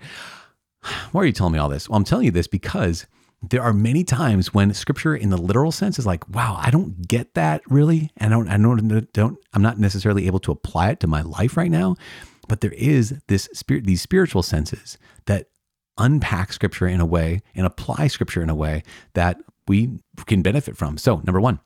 Why 1.11 1.21
are 1.21 1.25
you 1.25 1.33
telling 1.33 1.53
me 1.53 1.59
all 1.59 1.69
this? 1.69 1.89
Well, 1.89 1.97
I'm 1.97 2.03
telling 2.05 2.25
you 2.25 2.31
this 2.31 2.47
because 2.47 3.05
there 3.41 3.61
are 3.61 3.73
many 3.73 4.03
times 4.03 4.53
when 4.53 4.73
scripture 4.73 5.15
in 5.15 5.29
the 5.29 5.37
literal 5.37 5.71
sense 5.71 5.97
is 5.97 6.05
like, 6.05 6.27
wow, 6.29 6.57
I 6.59 6.71
don't 6.71 7.07
get 7.07 7.33
that 7.35 7.61
really. 7.69 8.11
And 8.17 8.33
I 8.33 8.37
don't, 8.37 8.49
I 8.49 8.57
don't, 8.57 9.13
don't, 9.13 9.37
I'm 9.53 9.61
not 9.61 9.79
necessarily 9.79 10.27
able 10.27 10.39
to 10.39 10.51
apply 10.51 10.89
it 10.89 10.99
to 11.01 11.07
my 11.07 11.21
life 11.21 11.55
right 11.55 11.71
now. 11.71 11.95
But 12.47 12.61
there 12.61 12.73
is 12.73 13.21
this 13.27 13.47
spirit, 13.53 13.85
these 13.85 14.01
spiritual 14.01 14.43
senses 14.43 14.97
that 15.25 15.47
unpack 15.97 16.51
scripture 16.51 16.87
in 16.87 16.99
a 16.99 17.05
way 17.05 17.41
and 17.55 17.65
apply 17.65 18.07
scripture 18.07 18.41
in 18.41 18.49
a 18.49 18.55
way 18.55 18.83
that 19.13 19.41
we 19.67 19.99
can 20.25 20.41
benefit 20.41 20.75
from. 20.75 20.97
So, 20.97 21.17
number 21.17 21.39
one, 21.39 21.59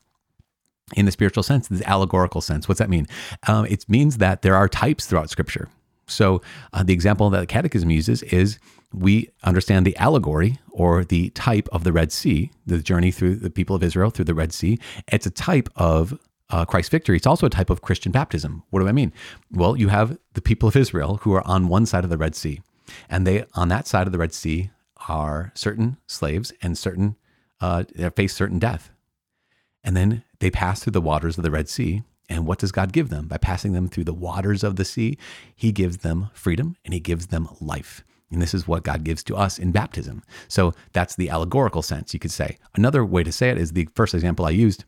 in 0.94 1.06
the 1.06 1.12
spiritual 1.12 1.42
sense, 1.42 1.68
the 1.68 1.88
allegorical 1.88 2.40
sense. 2.40 2.68
What's 2.68 2.78
that 2.78 2.90
mean? 2.90 3.06
Um, 3.48 3.66
it 3.66 3.88
means 3.88 4.18
that 4.18 4.42
there 4.42 4.54
are 4.54 4.68
types 4.68 5.06
throughout 5.06 5.30
scripture. 5.30 5.68
So, 6.06 6.42
uh, 6.72 6.82
the 6.82 6.92
example 6.92 7.30
that 7.30 7.40
the 7.40 7.46
Catechism 7.46 7.90
uses 7.90 8.22
is 8.24 8.58
we 8.92 9.30
understand 9.42 9.86
the 9.86 9.96
allegory 9.96 10.58
or 10.70 11.04
the 11.04 11.30
type 11.30 11.68
of 11.72 11.84
the 11.84 11.92
Red 11.92 12.12
Sea, 12.12 12.50
the 12.66 12.78
journey 12.78 13.10
through 13.10 13.36
the 13.36 13.50
people 13.50 13.74
of 13.74 13.82
Israel 13.82 14.10
through 14.10 14.26
the 14.26 14.34
Red 14.34 14.52
Sea. 14.52 14.78
It's 15.10 15.26
a 15.26 15.30
type 15.30 15.68
of 15.76 16.18
uh, 16.50 16.64
Christ's 16.64 16.90
victory, 16.90 17.16
it's 17.16 17.26
also 17.26 17.46
a 17.46 17.50
type 17.50 17.70
of 17.70 17.80
Christian 17.80 18.12
baptism. 18.12 18.62
What 18.70 18.80
do 18.80 18.88
I 18.88 18.92
mean? 18.92 19.12
Well, 19.50 19.76
you 19.76 19.88
have 19.88 20.18
the 20.34 20.42
people 20.42 20.68
of 20.68 20.76
Israel 20.76 21.16
who 21.22 21.32
are 21.32 21.46
on 21.46 21.68
one 21.68 21.86
side 21.86 22.04
of 22.04 22.10
the 22.10 22.18
Red 22.18 22.36
Sea, 22.36 22.60
and 23.08 23.26
they 23.26 23.46
on 23.54 23.68
that 23.68 23.86
side 23.86 24.06
of 24.06 24.12
the 24.12 24.18
Red 24.18 24.34
Sea 24.34 24.70
are 25.08 25.52
certain 25.54 25.96
slaves 26.06 26.52
and 26.62 26.76
certain 26.76 27.16
uh, 27.60 27.84
face 28.14 28.34
certain 28.34 28.58
death, 28.58 28.90
and 29.84 29.96
then 29.96 30.24
they 30.40 30.50
pass 30.50 30.82
through 30.82 30.92
the 30.92 31.00
waters 31.00 31.38
of 31.38 31.44
the 31.44 31.50
Red 31.50 31.68
Sea. 31.68 32.02
And 32.28 32.46
what 32.46 32.58
does 32.58 32.72
God 32.72 32.92
give 32.92 33.10
them? 33.10 33.28
By 33.28 33.36
passing 33.36 33.72
them 33.72 33.86
through 33.86 34.04
the 34.04 34.14
waters 34.14 34.64
of 34.64 34.76
the 34.76 34.84
sea, 34.84 35.18
He 35.54 35.72
gives 35.72 35.98
them 35.98 36.30
freedom 36.32 36.76
and 36.84 36.94
He 36.94 37.00
gives 37.00 37.26
them 37.26 37.48
life. 37.60 38.02
And 38.30 38.40
this 38.40 38.54
is 38.54 38.66
what 38.66 38.82
God 38.82 39.04
gives 39.04 39.22
to 39.24 39.36
us 39.36 39.58
in 39.58 39.72
baptism. 39.72 40.22
So 40.48 40.72
that's 40.92 41.14
the 41.16 41.28
allegorical 41.28 41.82
sense, 41.82 42.14
you 42.14 42.20
could 42.20 42.30
say. 42.30 42.56
Another 42.74 43.04
way 43.04 43.22
to 43.22 43.30
say 43.30 43.50
it 43.50 43.58
is 43.58 43.72
the 43.72 43.88
first 43.94 44.14
example 44.14 44.46
I 44.46 44.50
used 44.50 44.84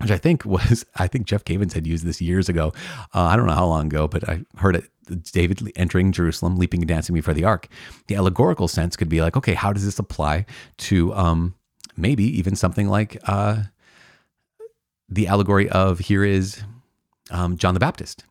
which 0.00 0.10
I 0.10 0.18
think 0.18 0.44
was, 0.44 0.84
I 0.96 1.06
think 1.06 1.26
Jeff 1.26 1.44
Cavins 1.44 1.72
had 1.72 1.86
used 1.86 2.04
this 2.04 2.20
years 2.20 2.48
ago. 2.48 2.72
Uh, 3.14 3.22
I 3.22 3.36
don't 3.36 3.46
know 3.46 3.54
how 3.54 3.66
long 3.66 3.86
ago, 3.86 4.08
but 4.08 4.28
I 4.28 4.44
heard 4.56 4.76
it. 4.76 4.84
David 5.32 5.72
entering 5.74 6.12
Jerusalem, 6.12 6.56
leaping 6.56 6.82
and 6.82 6.88
dancing 6.88 7.14
before 7.14 7.32
the 7.32 7.44
ark. 7.44 7.66
The 8.08 8.14
allegorical 8.14 8.68
sense 8.68 8.94
could 8.94 9.08
be 9.08 9.22
like, 9.22 9.38
okay, 9.38 9.54
how 9.54 9.72
does 9.72 9.86
this 9.86 9.98
apply 9.98 10.44
to 10.78 11.14
um, 11.14 11.54
maybe 11.96 12.24
even 12.38 12.54
something 12.54 12.88
like 12.88 13.16
uh, 13.24 13.62
the 15.08 15.26
allegory 15.26 15.68
of 15.68 16.00
here 16.00 16.24
is 16.24 16.62
um, 17.30 17.56
John 17.56 17.74
the 17.74 17.80
Baptist 17.80 18.24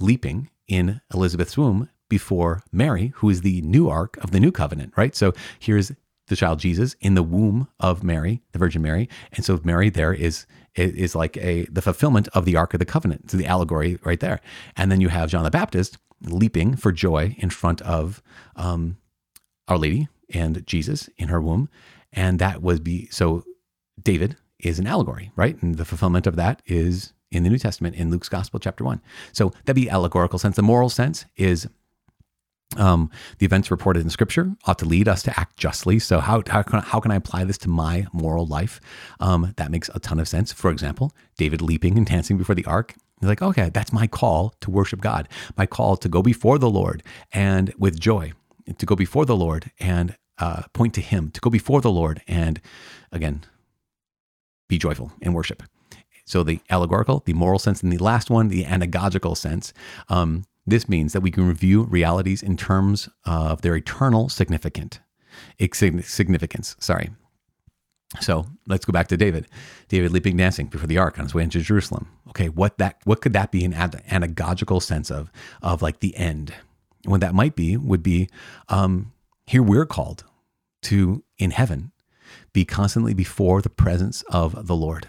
leaping 0.00 0.50
in 0.66 1.00
Elizabeth's 1.12 1.56
womb 1.56 1.88
before 2.08 2.62
Mary, 2.72 3.12
who 3.16 3.30
is 3.30 3.40
the 3.42 3.60
new 3.62 3.88
ark 3.88 4.16
of 4.18 4.30
the 4.30 4.40
new 4.40 4.52
covenant, 4.52 4.92
right? 4.96 5.14
So 5.14 5.32
here's 5.58 5.92
the 6.28 6.36
child 6.36 6.58
Jesus 6.58 6.96
in 7.00 7.14
the 7.14 7.22
womb 7.22 7.68
of 7.78 8.02
Mary, 8.02 8.42
the 8.52 8.58
Virgin 8.58 8.82
Mary, 8.82 9.08
and 9.32 9.44
so 9.44 9.60
Mary 9.62 9.90
there 9.90 10.12
is 10.12 10.46
is 10.74 11.14
like 11.14 11.36
a 11.36 11.64
the 11.66 11.82
fulfillment 11.82 12.28
of 12.28 12.44
the 12.44 12.56
Ark 12.56 12.74
of 12.74 12.80
the 12.80 12.86
Covenant. 12.86 13.30
So 13.30 13.36
the 13.36 13.46
allegory 13.46 13.98
right 14.04 14.18
there. 14.18 14.40
And 14.76 14.90
then 14.90 15.00
you 15.00 15.08
have 15.08 15.30
John 15.30 15.44
the 15.44 15.50
Baptist 15.50 15.98
leaping 16.22 16.76
for 16.76 16.90
joy 16.90 17.36
in 17.38 17.50
front 17.50 17.80
of 17.82 18.22
um, 18.56 18.96
Our 19.68 19.78
Lady 19.78 20.08
and 20.32 20.66
Jesus 20.66 21.08
in 21.16 21.28
her 21.28 21.40
womb, 21.40 21.68
and 22.12 22.38
that 22.38 22.62
would 22.62 22.82
be 22.82 23.08
so. 23.10 23.44
David 24.02 24.36
is 24.64 24.78
an 24.78 24.86
allegory, 24.86 25.30
right? 25.36 25.60
And 25.62 25.76
the 25.76 25.84
fulfillment 25.84 26.26
of 26.26 26.36
that 26.36 26.62
is 26.66 27.12
in 27.30 27.42
the 27.42 27.50
New 27.50 27.58
Testament 27.58 27.96
in 27.96 28.10
Luke's 28.10 28.28
Gospel, 28.28 28.60
chapter 28.60 28.84
one. 28.84 29.00
So 29.32 29.52
that'd 29.64 29.76
be 29.76 29.90
allegorical 29.90 30.38
sense. 30.38 30.56
The 30.56 30.62
moral 30.62 30.88
sense 30.88 31.26
is 31.36 31.68
um, 32.76 33.10
the 33.38 33.46
events 33.46 33.70
reported 33.70 34.02
in 34.02 34.10
Scripture 34.10 34.56
ought 34.66 34.78
to 34.78 34.84
lead 34.84 35.06
us 35.08 35.22
to 35.24 35.38
act 35.38 35.56
justly. 35.56 35.98
So, 35.98 36.20
how, 36.20 36.42
how, 36.48 36.62
can, 36.62 36.80
how 36.80 37.00
can 37.00 37.10
I 37.10 37.16
apply 37.16 37.44
this 37.44 37.58
to 37.58 37.68
my 37.68 38.06
moral 38.12 38.46
life? 38.46 38.80
Um, 39.20 39.52
that 39.56 39.70
makes 39.70 39.90
a 39.94 40.00
ton 40.00 40.18
of 40.18 40.28
sense. 40.28 40.52
For 40.52 40.70
example, 40.70 41.12
David 41.36 41.62
leaping 41.62 41.96
and 41.96 42.06
dancing 42.06 42.36
before 42.36 42.54
the 42.54 42.64
ark. 42.64 42.94
He's 43.20 43.28
like, 43.28 43.42
okay, 43.42 43.70
that's 43.72 43.92
my 43.92 44.06
call 44.06 44.54
to 44.60 44.70
worship 44.70 45.00
God, 45.00 45.28
my 45.56 45.66
call 45.66 45.96
to 45.98 46.08
go 46.08 46.20
before 46.20 46.58
the 46.58 46.68
Lord 46.68 47.02
and 47.32 47.72
with 47.78 47.98
joy, 47.98 48.32
to 48.76 48.86
go 48.86 48.96
before 48.96 49.24
the 49.24 49.36
Lord 49.36 49.70
and 49.78 50.16
uh, 50.38 50.62
point 50.72 50.94
to 50.94 51.00
Him, 51.00 51.30
to 51.30 51.40
go 51.40 51.48
before 51.48 51.80
the 51.80 51.92
Lord 51.92 52.22
and 52.26 52.60
again, 53.12 53.44
be 54.68 54.78
joyful 54.78 55.12
in 55.20 55.32
worship. 55.32 55.62
So 56.26 56.42
the 56.42 56.60
allegorical, 56.70 57.22
the 57.26 57.34
moral 57.34 57.58
sense, 57.58 57.82
and 57.82 57.92
the 57.92 57.98
last 57.98 58.30
one, 58.30 58.48
the 58.48 58.64
anagogical 58.64 59.36
sense. 59.36 59.72
Um, 60.08 60.44
this 60.66 60.88
means 60.88 61.12
that 61.12 61.20
we 61.20 61.30
can 61.30 61.46
review 61.46 61.82
realities 61.82 62.42
in 62.42 62.56
terms 62.56 63.08
of 63.26 63.60
their 63.62 63.76
eternal 63.76 64.28
significant 64.28 65.00
significance. 65.58 66.76
Sorry. 66.78 67.10
So 68.20 68.46
let's 68.66 68.84
go 68.84 68.92
back 68.92 69.08
to 69.08 69.16
David. 69.16 69.48
David 69.88 70.12
leaping 70.12 70.36
dancing 70.36 70.66
before 70.66 70.86
the 70.86 70.98
ark 70.98 71.18
on 71.18 71.24
his 71.24 71.34
way 71.34 71.42
into 71.42 71.60
Jerusalem. 71.60 72.08
Okay, 72.28 72.48
what 72.48 72.78
that 72.78 73.00
what 73.04 73.20
could 73.20 73.32
that 73.32 73.50
be 73.50 73.64
in 73.64 73.72
an 73.72 73.90
anagogical 74.08 74.80
sense 74.80 75.10
of 75.10 75.30
of 75.62 75.82
like 75.82 76.00
the 76.00 76.16
end? 76.16 76.54
What 77.04 77.20
that 77.20 77.34
might 77.34 77.56
be 77.56 77.76
would 77.76 78.02
be 78.02 78.28
um, 78.68 79.12
here 79.46 79.62
we're 79.62 79.86
called 79.86 80.24
to 80.82 81.24
in 81.38 81.50
heaven 81.50 81.90
be 82.54 82.64
constantly 82.64 83.12
before 83.12 83.60
the 83.60 83.68
presence 83.68 84.22
of 84.30 84.66
the 84.66 84.74
Lord, 84.74 85.08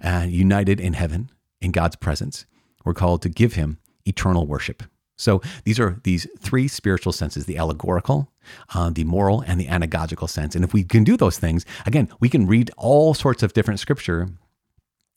and 0.00 0.32
united 0.32 0.80
in 0.80 0.94
heaven 0.94 1.30
in 1.60 1.72
God's 1.72 1.96
presence. 1.96 2.46
We're 2.84 2.94
called 2.94 3.20
to 3.22 3.28
give 3.28 3.54
Him 3.54 3.78
eternal 4.06 4.46
worship. 4.46 4.84
So 5.16 5.42
these 5.64 5.80
are 5.80 5.98
these 6.04 6.26
three 6.38 6.68
spiritual 6.68 7.12
senses 7.12 7.46
the 7.46 7.58
allegorical, 7.58 8.30
uh, 8.74 8.90
the 8.90 9.04
moral, 9.04 9.42
and 9.46 9.60
the 9.60 9.66
anagogical 9.66 10.28
sense. 10.28 10.54
And 10.54 10.64
if 10.64 10.72
we 10.72 10.84
can 10.84 11.04
do 11.04 11.16
those 11.16 11.38
things, 11.38 11.66
again, 11.84 12.08
we 12.20 12.28
can 12.28 12.46
read 12.46 12.70
all 12.76 13.12
sorts 13.12 13.42
of 13.42 13.52
different 13.52 13.80
scripture 13.80 14.28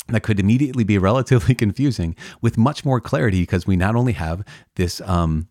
that 0.08 0.24
could 0.24 0.40
immediately 0.40 0.84
be 0.84 0.98
relatively 1.10 1.54
confusing 1.54 2.16
with 2.42 2.58
much 2.58 2.84
more 2.84 3.00
clarity 3.00 3.42
because 3.42 3.68
we 3.68 3.76
not 3.76 3.96
only 3.96 4.14
have 4.14 4.44
this 4.76 5.02
um, 5.02 5.48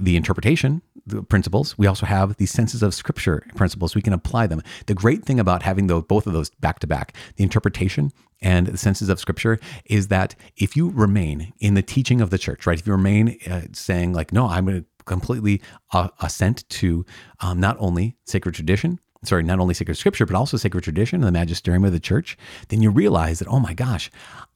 the 0.00 0.16
interpretation 0.16 0.82
the 1.06 1.22
principles. 1.22 1.76
We 1.76 1.86
also 1.86 2.06
have 2.06 2.36
the 2.36 2.46
senses 2.46 2.82
of 2.82 2.94
scripture 2.94 3.44
principles. 3.54 3.94
We 3.94 4.02
can 4.02 4.12
apply 4.12 4.46
them. 4.46 4.62
The 4.86 4.94
great 4.94 5.24
thing 5.24 5.40
about 5.40 5.62
having 5.62 5.86
those, 5.86 6.04
both 6.04 6.26
of 6.26 6.32
those 6.32 6.50
back 6.50 6.78
to 6.80 6.86
back 6.86 7.16
the 7.36 7.42
interpretation 7.42 8.12
and 8.42 8.66
the 8.68 8.78
senses 8.78 9.08
of 9.08 9.20
scripture 9.20 9.58
is 9.86 10.08
that 10.08 10.34
if 10.56 10.76
you 10.76 10.90
remain 10.90 11.52
in 11.58 11.74
the 11.74 11.82
teaching 11.82 12.20
of 12.20 12.30
the 12.30 12.38
church 12.38 12.66
right 12.66 12.78
if 12.78 12.86
you 12.86 12.92
remain 12.92 13.38
uh, 13.50 13.62
saying 13.72 14.14
like 14.14 14.32
no 14.32 14.46
i'm 14.46 14.64
going 14.64 14.80
to 14.80 14.86
completely 15.04 15.60
uh, 15.92 16.08
assent 16.20 16.66
to 16.70 17.04
um, 17.40 17.60
not 17.60 17.76
only 17.78 18.16
sacred 18.24 18.54
tradition 18.54 18.98
sorry, 19.24 19.42
not 19.42 19.60
only 19.60 19.74
sacred 19.74 19.96
scripture, 19.96 20.24
but 20.24 20.34
also 20.34 20.56
sacred 20.56 20.82
tradition 20.82 21.16
and 21.16 21.26
the 21.26 21.32
magisterium 21.32 21.84
of 21.84 21.92
the 21.92 22.00
church, 22.00 22.38
then 22.68 22.80
you 22.80 22.90
realize 22.90 23.38
that, 23.38 23.48
oh 23.48 23.60
my 23.60 23.74
gosh, 23.74 24.10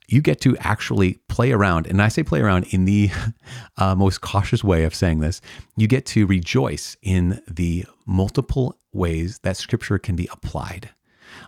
you 0.08 0.20
get 0.20 0.40
to 0.42 0.56
actually 0.58 1.18
play 1.28 1.52
around. 1.52 1.86
And 1.86 2.00
I 2.02 2.08
say 2.08 2.22
play 2.22 2.40
around 2.40 2.66
in 2.70 2.84
the 2.84 3.10
uh, 3.76 3.94
most 3.94 4.20
cautious 4.20 4.62
way 4.62 4.84
of 4.84 4.94
saying 4.94 5.20
this. 5.20 5.40
You 5.76 5.86
get 5.86 6.06
to 6.06 6.26
rejoice 6.26 6.96
in 7.02 7.42
the 7.48 7.86
multiple 8.06 8.78
ways 8.92 9.40
that 9.40 9.56
scripture 9.56 9.98
can 9.98 10.16
be 10.16 10.28
applied. 10.32 10.90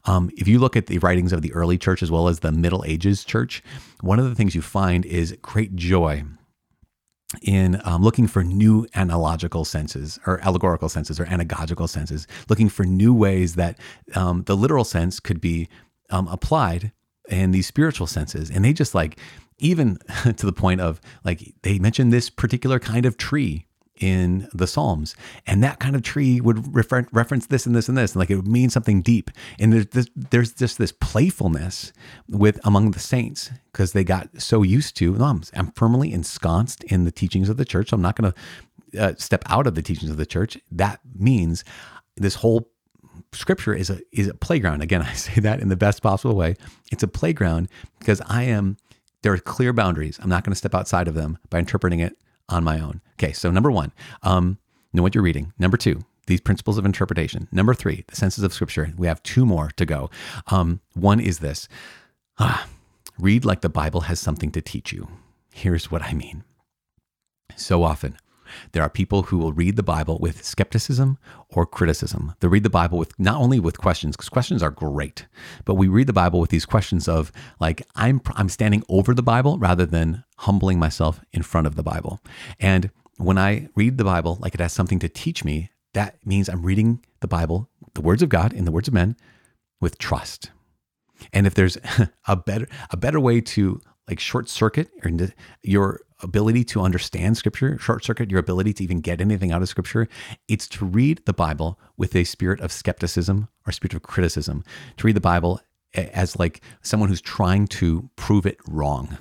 Um, 0.05 0.31
if 0.37 0.49
you 0.49 0.59
look 0.59 0.77
at 0.77 0.87
the 0.87 0.99
writings 0.99 1.33
of 1.33 1.43
the 1.43 1.53
early 1.53 1.79
church 1.79 2.03
as 2.03 2.11
well 2.11 2.29
as 2.29 2.41
the 2.41 2.53
Middle 2.53 2.85
Ages 2.87 3.25
church, 3.25 3.63
one 4.01 4.19
of 4.19 4.25
the 4.29 4.35
things 4.35 4.55
you 4.55 4.63
find 4.63 5.05
is 5.07 5.37
great 5.43 5.77
joy 5.77 6.25
in 7.43 7.81
um, 7.85 8.03
looking 8.03 8.27
for 8.27 8.45
new 8.45 8.87
analogical 8.95 9.65
senses 9.65 10.19
or 10.27 10.41
allegorical 10.43 10.89
senses 10.89 11.19
or 11.21 11.27
anagogical 11.27 11.89
senses, 11.89 12.27
looking 12.49 12.69
for 12.69 12.85
new 12.85 13.13
ways 13.13 13.57
that 13.57 13.79
um, 14.15 14.45
the 14.45 14.57
literal 14.57 14.85
sense 14.85 15.21
could 15.21 15.41
be 15.41 15.69
um, 16.11 16.29
applied 16.29 16.93
and 17.28 17.54
these 17.54 17.66
spiritual 17.66 18.06
senses. 18.06 18.50
And 18.50 18.64
they 18.64 18.73
just 18.73 18.95
like, 18.95 19.18
even 19.59 19.99
to 20.37 20.47
the 20.47 20.52
point 20.52 20.80
of 20.80 21.00
like, 21.25 21.54
they 21.62 21.78
mentioned 21.78 22.12
this 22.12 22.30
particular 22.30 22.78
kind 22.78 23.06
of 23.06 23.16
tree 23.16 23.66
in 23.99 24.49
the 24.52 24.66
Psalms, 24.66 25.16
and 25.47 25.62
that 25.62 25.78
kind 25.78 25.97
of 25.97 26.02
tree 26.02 26.40
would 26.40 26.75
refer- 26.75 27.06
reference 27.12 27.47
this 27.47 27.66
and 27.66 27.75
this 27.75 27.88
and 27.88 27.97
this, 27.97 28.12
and 28.12 28.21
like 28.21 28.30
it 28.30 28.37
would 28.37 28.47
mean 28.47 28.71
something 28.71 29.00
deep. 29.00 29.30
And 29.59 29.73
there's 29.73 29.87
this, 29.87 30.09
there's 30.14 30.52
just 30.52 30.78
this 30.78 30.92
playfulness 30.92 31.92
with 32.28 32.61
among 32.64 32.90
the 32.90 32.99
saints 32.99 33.50
because 33.73 33.92
they 33.92 34.04
got 34.04 34.28
so 34.40 34.62
used 34.62 34.96
to. 34.98 35.16
I'm, 35.16 35.42
I'm, 35.55 35.72
firmly 35.72 36.12
ensconced 36.12 36.85
in 36.85 37.05
the 37.05 37.11
teachings 37.11 37.48
of 37.48 37.57
the 37.57 37.64
church. 37.64 37.90
So 37.90 37.94
I'm 37.94 38.03
not 38.03 38.16
going 38.16 38.33
to 38.33 39.03
uh, 39.03 39.14
step 39.16 39.42
out 39.46 39.66
of 39.66 39.74
the 39.74 39.83
teachings 39.83 40.11
of 40.11 40.16
the 40.16 40.27
church. 40.27 40.59
That 40.70 41.01
means 41.14 41.64
this 42.16 42.37
whole 42.37 42.70
scripture 43.37 43.75
is 43.75 43.90
a 43.90 44.01
is 44.12 44.29
a 44.29 44.35
playground. 44.35 44.83
Again, 44.83 45.03
I 45.11 45.12
say 45.12 45.40
that 45.40 45.61
in 45.61 45.68
the 45.68 45.77
best 45.77 46.03
possible 46.03 46.35
way. 46.35 46.57
It's 46.90 47.03
a 47.03 47.09
playground 47.09 47.68
because 47.99 48.20
I 48.27 48.44
am 48.44 48.77
there 49.22 49.33
are 49.33 49.38
clear 49.38 49.72
boundaries. 49.72 50.18
I'm 50.22 50.29
not 50.29 50.44
going 50.44 50.53
to 50.53 50.59
step 50.59 50.75
outside 50.75 51.09
of 51.09 51.14
them 51.14 51.38
by 51.51 51.59
interpreting 51.59 52.01
it 52.01 52.16
on 52.49 52.64
my 52.64 52.81
own. 52.81 53.01
Okay, 53.14 53.33
so 53.33 53.51
number 53.51 53.70
one, 53.70 53.92
um, 54.22 54.59
know 54.92 55.03
what 55.03 55.14
you're 55.14 55.25
reading. 55.25 55.53
Number 55.59 55.77
two, 55.77 56.05
these 56.27 56.40
principles 56.40 56.79
of 56.79 56.85
interpretation. 56.85 57.49
Number 57.51 57.75
three, 57.75 58.05
the 58.09 58.16
senses 58.16 58.44
of 58.44 58.53
scripture. 58.53 58.92
We 58.96 59.07
have 59.07 59.22
two 59.22 59.46
more 59.46 59.70
to 59.77 59.87
go. 59.87 60.11
Um, 60.49 60.81
one 60.94 61.20
is 61.20 61.40
this 61.40 61.68
ah, 62.38 62.68
read 63.18 63.44
like 63.44 63.62
the 63.62 63.68
Bible 63.68 64.03
has 64.03 64.20
something 64.20 64.53
to 64.53 64.61
teach 64.61 64.92
you. 64.92 65.09
Here's 65.53 65.90
what 65.90 66.03
I 66.03 66.12
mean. 66.12 66.44
So 67.57 67.83
often, 67.83 68.18
there 68.72 68.82
are 68.82 68.90
people 68.90 69.22
who 69.22 69.38
will 69.38 69.52
read 69.52 69.76
the 69.76 69.82
Bible 69.82 70.18
with 70.20 70.44
skepticism 70.44 71.18
or 71.48 71.66
criticism. 71.66 72.35
They 72.40 72.48
read 72.48 72.62
the 72.62 72.70
Bible 72.70 72.98
with 72.98 73.18
not 73.18 73.40
only 73.40 73.61
with 73.61 73.78
questions, 73.78 74.16
because 74.16 74.28
questions 74.28 74.62
are 74.62 74.70
great, 74.70 75.26
but 75.64 75.74
we 75.74 75.88
read 75.88 76.06
the 76.06 76.12
Bible 76.12 76.40
with 76.40 76.50
these 76.50 76.66
questions 76.66 77.09
of 77.09 77.32
like, 77.61 77.82
I'm, 77.94 78.20
I'm 78.35 78.48
standing 78.48 78.82
over 78.88 79.14
the 79.14 79.22
Bible 79.22 79.59
rather 79.59 79.87
than 79.87 80.24
humbling 80.38 80.78
myself 80.78 81.20
in 81.32 81.42
front 81.42 81.66
of 81.66 81.76
the 81.76 81.82
Bible. 81.82 82.20
And 82.61 82.90
when 83.18 83.38
I 83.38 83.68
read 83.74 83.98
the 83.98 84.04
Bible 84.04 84.38
like 84.40 84.54
it 84.54 84.61
has 84.61 84.72
something 84.72 84.98
to 85.00 85.09
teach 85.09 85.44
me, 85.44 85.70
that 85.94 86.18
means 86.24 86.48
I'm 86.48 86.62
reading 86.62 87.04
the 87.20 87.28
Bible, 87.28 87.70
the 87.94 88.02
words 88.02 88.22
of 88.22 88.28
God 88.28 88.52
and 88.52 88.66
the 88.66 88.72
words 88.72 88.88
of 88.88 88.94
men, 88.94 89.16
with 89.80 89.98
trust. 89.98 90.50
And 91.32 91.46
if 91.46 91.54
there's 91.54 91.78
a 92.28 92.37
better 92.37 92.68
a 92.90 92.96
better 92.96 93.20
way 93.20 93.40
to 93.40 93.80
like 94.09 94.20
short 94.20 94.48
circuit 94.48 94.88
your 95.62 96.00
ability 96.22 96.64
to 96.64 96.81
understand 96.81 97.37
scripture, 97.37 97.79
short 97.79 98.05
circuit 98.05 98.31
your 98.31 98.40
ability 98.40 98.72
to 98.72 98.85
even 98.85 99.00
get 99.00 99.20
anything 99.20 99.52
out 99.52 99.62
of 99.62 99.68
scripture, 99.68 100.09
it's 100.48 100.68
to 100.68 100.85
read 100.85 101.20
the 101.26 101.33
Bible 101.33 101.79
with 101.96 102.16
a 102.16 102.24
spirit 102.24 102.61
of 102.61 102.72
skepticism 102.72 103.48
or 103.66 103.72
spirit 103.72 103.94
of 103.94 104.02
criticism, 104.02 104.64
to 104.96 105.07
read 105.07 105.16
the 105.16 105.20
Bible 105.20 105.61
as 105.94 106.38
like 106.38 106.61
someone 106.83 107.09
who's 107.09 107.20
trying 107.20 107.66
to 107.66 108.09
prove 108.16 108.46
it 108.46 108.59
wrong. 108.66 109.18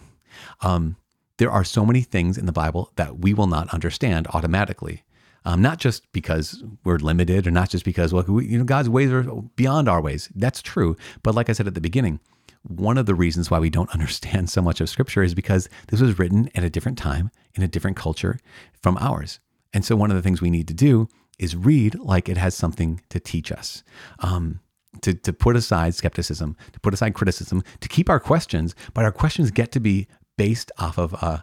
Um, 0.62 0.97
there 1.38 1.51
are 1.51 1.63
so 1.63 1.86
many 1.86 2.01
things 2.01 2.38
in 2.38 2.45
the 2.45 2.51
Bible 2.51 2.91
that 2.95 3.19
we 3.19 3.34
will 3.34 3.47
not 3.47 3.73
understand 3.73 4.27
automatically. 4.34 5.03
Um, 5.47 5.62
not 5.62 5.77
just 5.77 6.12
because 6.12 6.63
we're 6.84 6.97
limited 6.97 7.45
or 7.45 7.51
not 7.51 7.69
just 7.69 7.86
because 7.86 8.12
well, 8.12 8.23
we, 8.27 8.47
you 8.47 8.58
know 8.58 8.63
God's 8.63 8.89
ways 8.89 9.12
are 9.12 9.23
beyond 9.55 9.88
our 9.88 10.01
ways. 10.01 10.29
That's 10.36 10.62
true. 10.62 10.97
But 11.21 11.36
like 11.36 11.49
I 11.49 11.53
said 11.53 11.67
at 11.67 11.75
the 11.75 11.81
beginning, 11.81 12.19
one 12.67 12.97
of 12.97 13.06
the 13.06 13.15
reasons 13.15 13.51
why 13.51 13.60
we 13.60 13.69
don't 13.69 13.89
understand 13.93 14.49
so 14.49 14.62
much 14.62 14.82
of 14.82 14.89
scripture 14.89 15.23
is 15.23 15.34
because 15.34 15.69
this 15.88 16.01
was 16.01 16.19
written 16.19 16.49
at 16.56 16.63
a 16.63 16.69
different 16.69 16.97
time 16.97 17.32
in 17.54 17.63
a 17.63 17.67
different 17.67 17.97
culture 17.97 18.39
from 18.82 18.97
ours. 18.99 19.39
And 19.73 19.84
so 19.84 19.95
one 19.95 20.12
of 20.12 20.15
the 20.15 20.21
things 20.21 20.41
we 20.41 20.49
need 20.49 20.67
to 20.69 20.73
do 20.73 21.08
is 21.38 21.56
read 21.56 21.99
like 21.99 22.30
it 22.30 22.38
has 22.38 22.56
something 22.56 23.01
to 23.10 23.19
teach 23.19 23.51
us. 23.51 23.84
Um, 24.19 24.62
to, 25.01 25.13
to 25.13 25.34
put 25.34 25.58
aside 25.58 25.93
skepticism, 25.93 26.56
to 26.71 26.80
put 26.80 26.93
aside 26.93 27.13
criticism, 27.13 27.63
to 27.82 27.89
keep 27.89 28.10
our 28.10 28.19
questions, 28.19 28.73
but 28.93 29.04
our 29.04 29.12
questions 29.12 29.51
get 29.51 29.73
to 29.73 29.82
be 29.82 30.08
based 30.38 30.71
off 30.78 30.97
of 30.97 31.21
uh, 31.21 31.39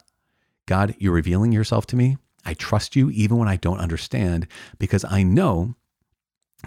God, 0.66 0.94
you're 0.98 1.12
revealing 1.12 1.52
yourself 1.52 1.86
to 1.88 1.96
me. 1.96 2.16
I 2.44 2.54
trust 2.54 2.96
you 2.96 3.10
even 3.10 3.36
when 3.36 3.48
I 3.48 3.56
don't 3.56 3.78
understand 3.78 4.48
because 4.78 5.04
I 5.04 5.22
know 5.22 5.74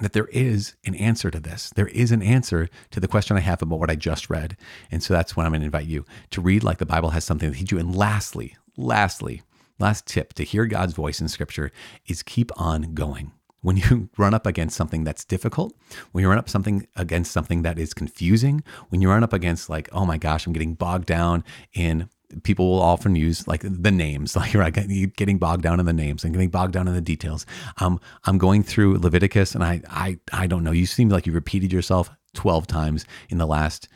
that 0.02 0.14
there 0.14 0.28
is 0.28 0.76
an 0.86 0.96
answer 0.96 1.32
to 1.32 1.40
this. 1.40 1.72
There 1.76 1.88
is 1.88 2.12
an 2.12 2.22
answer 2.22 2.70
to 2.92 3.00
the 3.00 3.08
question 3.08 3.38
I 3.38 3.42
have 3.42 3.62
about 3.62 3.80
what 3.80 3.90
I 3.90 3.96
just 3.96 4.30
read. 4.30 4.58
And 4.92 5.02
so 5.02 5.14
that's 5.14 5.36
when 5.36 5.46
I'm 5.46 5.52
going 5.52 5.62
to 5.62 5.66
invite 5.66 5.88
you 5.88 6.06
to 6.32 6.42
read 6.42 6.64
like 6.64 6.78
the 6.78 6.86
Bible 6.86 7.12
has 7.12 7.24
something 7.24 7.52
to 7.52 7.58
teach 7.58 7.72
you. 7.72 7.80
And 7.80 7.96
lastly, 7.96 8.58
lastly, 8.78 9.42
last 9.80 10.06
tip 10.06 10.34
to 10.34 10.44
hear 10.44 10.66
God's 10.66 10.94
voice 10.94 11.22
in 11.22 11.28
scripture 11.28 11.72
is 12.08 12.24
keep 12.24 12.52
on 12.60 12.94
going. 12.94 13.32
When 13.62 13.78
you 13.78 14.10
run 14.18 14.34
up 14.34 14.46
against 14.46 14.76
something 14.76 15.04
that's 15.04 15.26
difficult, 15.26 15.74
when 16.12 16.22
you 16.22 16.30
run 16.30 16.38
up 16.38 16.50
something 16.50 16.88
against 16.96 17.32
something 17.32 17.62
that 17.64 17.80
is 17.80 17.94
confusing, 17.94 18.64
when 18.90 19.02
you 19.02 19.10
run 19.10 19.24
up 19.24 19.34
against 19.34 19.70
like, 19.70 19.90
oh 19.92 20.06
my 20.06 20.18
gosh, 20.18 20.46
I'm 20.46 20.54
getting 20.54 20.76
bogged 20.76 21.08
down 21.08 21.44
in 21.74 22.10
people 22.44 22.70
will 22.70 22.82
often 22.82 23.16
use 23.16 23.48
like 23.48 23.62
the 23.64 23.92
names, 23.92 24.36
like 24.36 24.54
you're 24.54 24.70
getting 24.70 25.38
bogged 25.38 25.64
down 25.64 25.80
in 25.80 25.86
the 25.86 25.94
names 25.94 26.24
and 26.24 26.34
getting 26.34 26.50
bogged 26.50 26.74
down 26.74 26.88
in 26.88 26.94
the 26.94 27.02
details. 27.02 27.46
Um, 27.80 28.00
I'm 28.26 28.38
going 28.38 28.64
through 28.64 28.98
Leviticus, 29.00 29.56
and 29.56 29.64
I, 29.64 29.82
I, 29.90 30.20
I 30.32 30.48
don't 30.48 30.64
know. 30.64 30.72
You 30.72 30.86
seem 30.86 31.10
like 31.10 31.26
you 31.26 31.34
repeated 31.34 31.72
yourself 31.72 32.10
12 32.34 32.68
times 32.68 33.06
in 33.30 33.38
the 33.38 33.48
last 33.48 33.88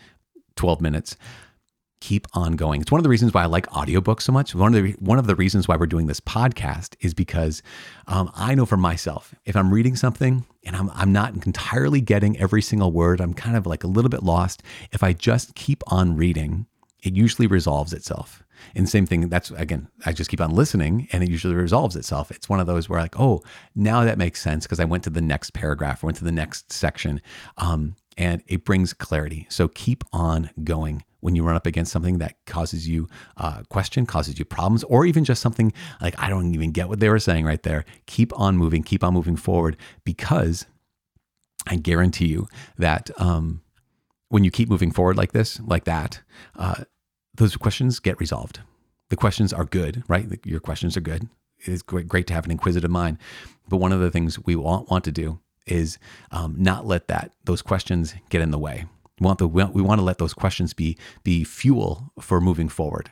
12 0.56 0.82
minutes. 0.82 1.16
Keep 2.02 2.28
on 2.34 2.56
going. 2.56 2.80
It's 2.80 2.94
one 2.94 3.00
of 3.00 3.04
the 3.04 3.10
reasons 3.10 3.34
why 3.34 3.44
I 3.44 3.48
like 3.48 3.68
audiobooks 3.68 4.22
so 4.22 4.32
much. 4.32 4.56
One 4.56 4.74
of 4.74 4.82
the 4.82 4.94
one 5.00 5.20
of 5.20 5.28
the 5.28 5.36
reasons 5.36 5.68
why 5.68 5.76
we're 5.76 5.86
doing 5.86 6.08
this 6.08 6.22
podcast 6.22 6.96
is 7.02 7.14
because 7.14 7.62
um, 8.08 8.32
I 8.36 8.56
know 8.56 8.66
for 8.66 8.78
myself, 8.78 9.36
if 9.44 9.54
I'm 9.54 9.74
reading 9.74 9.98
something 9.98 10.46
and 10.64 10.78
I'm 10.78 10.90
I'm 10.92 11.12
not 11.12 11.34
entirely 11.46 12.00
getting 12.00 12.40
every 12.40 12.62
single 12.62 12.94
word, 12.94 13.20
I'm 13.20 13.34
kind 13.34 13.58
of 13.58 13.68
like 13.68 13.84
a 13.84 13.88
little 13.88 14.08
bit 14.08 14.24
lost. 14.24 14.64
If 14.94 15.04
I 15.04 15.12
just 15.12 15.56
keep 15.56 15.84
on 15.88 16.16
reading, 16.16 16.68
it 17.02 17.16
usually 17.16 17.48
resolves 17.48 17.94
itself. 17.94 18.44
And 18.76 18.90
same 18.90 19.06
thing, 19.06 19.30
that's 19.30 19.52
again, 19.52 19.88
I 20.06 20.12
just 20.12 20.30
keep 20.30 20.42
on 20.42 20.52
listening 20.52 21.08
and 21.12 21.24
it 21.24 21.30
usually 21.30 21.56
resolves 21.56 21.96
itself. 21.96 22.30
It's 22.32 22.50
one 22.50 22.60
of 22.60 22.68
those 22.68 22.90
where 22.90 23.00
like, 23.00 23.20
oh, 23.20 23.42
now 23.76 24.04
that 24.04 24.18
makes 24.18 24.42
sense 24.42 24.66
because 24.66 24.80
I 24.80 24.86
went 24.86 25.04
to 25.06 25.10
the 25.10 25.22
next 25.22 25.54
paragraph, 25.54 26.04
went 26.04 26.18
to 26.18 26.26
the 26.26 26.32
next 26.32 26.72
section. 26.72 27.22
Um, 27.58 27.96
and 28.18 28.44
it 28.48 28.66
brings 28.66 28.94
clarity. 28.94 29.48
So 29.50 29.70
keep 29.70 30.04
on 30.12 30.50
going 30.64 31.04
when 31.22 31.36
you 31.36 31.44
run 31.44 31.56
up 31.56 31.66
against 31.66 31.92
something 31.92 32.18
that 32.18 32.36
causes 32.46 32.88
you 32.88 33.08
uh, 33.38 33.64
question, 33.70 34.06
causes 34.06 34.38
you 34.38 34.46
problems, 34.46 34.84
or 34.86 35.06
even 35.06 35.24
just 35.24 35.42
something 35.42 35.72
like, 36.02 36.16
I 36.18 36.30
don't 36.30 36.54
even 36.54 36.72
get 36.72 36.90
what 36.90 37.00
they 37.00 37.10
were 37.10 37.20
saying 37.20 37.46
right 37.46 37.62
there. 37.64 37.86
Keep 38.08 38.38
on 38.38 38.58
moving, 38.58 38.84
keep 38.84 39.04
on 39.04 39.14
moving 39.14 39.38
forward 39.38 39.78
because 40.04 40.66
I 41.68 41.76
guarantee 41.76 42.28
you 42.28 42.48
that 42.78 43.10
um, 43.18 43.62
when 44.30 44.44
you 44.44 44.52
keep 44.52 44.70
moving 44.70 44.92
forward 44.92 45.18
like 45.18 45.34
this, 45.34 45.60
like 45.62 45.84
that, 45.84 46.22
uh, 46.56 46.84
those 47.36 47.56
questions 47.58 48.00
get 48.00 48.20
resolved. 48.20 48.62
The 49.10 49.16
questions 49.16 49.52
are 49.52 49.66
good, 49.66 50.04
right? 50.08 50.28
Your 50.46 50.60
questions 50.60 50.96
are 50.96 51.02
good. 51.02 51.28
It's 51.60 51.82
great 51.82 52.28
to 52.28 52.34
have 52.34 52.46
an 52.46 52.52
inquisitive 52.52 52.92
mind. 52.92 53.18
But 53.68 53.78
one 53.78 53.92
of 53.92 54.00
the 54.00 54.12
things 54.12 54.40
we 54.46 54.56
want, 54.56 54.90
want 54.90 55.04
to 55.06 55.12
do 55.12 55.40
is 55.66 55.98
um, 56.32 56.56
not 56.58 56.86
let 56.86 57.08
that 57.08 57.32
those 57.46 57.62
questions 57.62 58.16
get 58.30 58.42
in 58.42 58.52
the 58.52 58.58
way. 58.58 58.86
We 59.20 59.26
want 59.26 59.40
the 59.40 59.48
we 59.48 59.82
want 59.82 60.00
to 60.00 60.06
let 60.06 60.18
those 60.18 60.34
questions 60.34 60.74
be 60.74 60.98
be 61.24 61.44
fuel 61.44 62.14
for 62.20 62.40
moving 62.40 62.70
forward, 62.70 63.12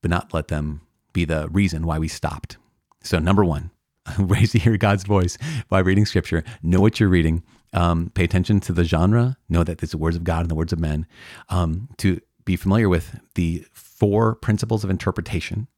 but 0.00 0.10
not 0.10 0.32
let 0.32 0.48
them 0.48 0.82
be 1.12 1.24
the 1.24 1.48
reason 1.48 1.84
why 1.84 1.98
we 1.98 2.08
stopped. 2.08 2.56
So 3.02 3.18
number 3.18 3.44
one, 3.44 3.70
raise 4.18 4.52
to 4.52 4.58
hear 4.58 4.76
God's 4.76 5.04
voice 5.04 5.36
by 5.68 5.80
reading 5.80 6.06
Scripture. 6.06 6.44
Know 6.62 6.80
what 6.80 7.00
you're 7.00 7.08
reading. 7.08 7.42
Um, 7.72 8.10
pay 8.14 8.24
attention 8.24 8.60
to 8.60 8.72
the 8.72 8.84
genre. 8.84 9.36
Know 9.48 9.64
that 9.64 9.82
it's 9.82 9.92
the 9.92 9.98
words 9.98 10.16
of 10.16 10.24
God 10.24 10.40
and 10.40 10.50
the 10.50 10.54
words 10.54 10.72
of 10.72 10.78
men. 10.78 11.06
Um, 11.48 11.88
to 11.98 12.20
be 12.44 12.56
familiar 12.56 12.88
with 12.88 13.18
the 13.34 13.64
four 13.72 14.34
principles 14.34 14.84
of 14.84 14.90
interpretation. 14.90 15.68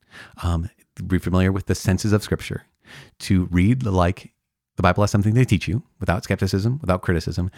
Um, 0.42 0.70
be 1.06 1.18
familiar 1.18 1.52
with 1.52 1.66
the 1.66 1.74
senses 1.74 2.12
of 2.12 2.22
Scripture. 2.22 2.64
To 3.20 3.46
read 3.46 3.84
like 3.84 4.32
the 4.76 4.82
Bible 4.82 5.02
has 5.02 5.10
something 5.10 5.34
to 5.34 5.44
teach 5.44 5.68
you 5.68 5.82
without 6.00 6.24
skepticism, 6.24 6.78
without 6.80 7.02
criticism, 7.02 7.50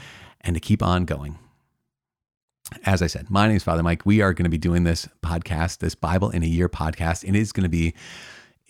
and 0.42 0.54
to 0.54 0.60
keep 0.60 0.82
on 0.82 1.04
going. 1.04 1.38
As 2.84 3.00
I 3.00 3.06
said, 3.06 3.30
my 3.30 3.46
name 3.46 3.56
is 3.56 3.62
Father 3.62 3.82
Mike. 3.82 4.04
We 4.04 4.20
are 4.20 4.34
going 4.34 4.44
to 4.44 4.50
be 4.50 4.58
doing 4.58 4.84
this 4.84 5.08
podcast, 5.22 5.78
this 5.78 5.94
Bible 5.94 6.30
in 6.30 6.42
a 6.42 6.46
Year 6.46 6.68
podcast, 6.68 7.24
and 7.24 7.36
it 7.36 7.40
is 7.40 7.52
going 7.52 7.62
to 7.62 7.70
be 7.70 7.94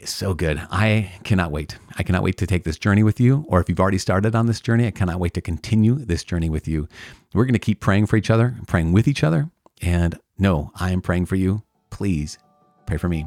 so 0.04 0.34
good. 0.34 0.60
I 0.70 1.12
cannot 1.24 1.50
wait. 1.50 1.78
I 1.96 2.02
cannot 2.02 2.22
wait 2.22 2.36
to 2.38 2.46
take 2.46 2.64
this 2.64 2.78
journey 2.78 3.02
with 3.02 3.18
you. 3.18 3.46
Or 3.48 3.60
if 3.60 3.68
you've 3.68 3.80
already 3.80 3.98
started 3.98 4.34
on 4.34 4.46
this 4.46 4.60
journey, 4.60 4.86
I 4.86 4.90
cannot 4.90 5.20
wait 5.20 5.34
to 5.34 5.40
continue 5.40 5.94
this 5.94 6.22
journey 6.22 6.50
with 6.50 6.68
you. 6.68 6.88
We're 7.32 7.44
going 7.44 7.54
to 7.54 7.58
keep 7.58 7.80
praying 7.80 8.06
for 8.06 8.16
each 8.16 8.30
other, 8.30 8.56
praying 8.66 8.92
with 8.92 9.08
each 9.08 9.24
other. 9.24 9.50
And 9.80 10.18
no, 10.38 10.70
I 10.74 10.90
am 10.90 11.00
praying 11.00 11.26
for 11.26 11.36
you. 11.36 11.62
Please 11.90 12.38
pray 12.86 12.98
for 12.98 13.08
me. 13.08 13.26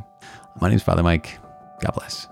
My 0.62 0.68
name 0.68 0.78
is 0.78 0.84
Father 0.84 1.04
Mike. 1.04 1.40
God 1.82 1.94
bless. 1.94 2.28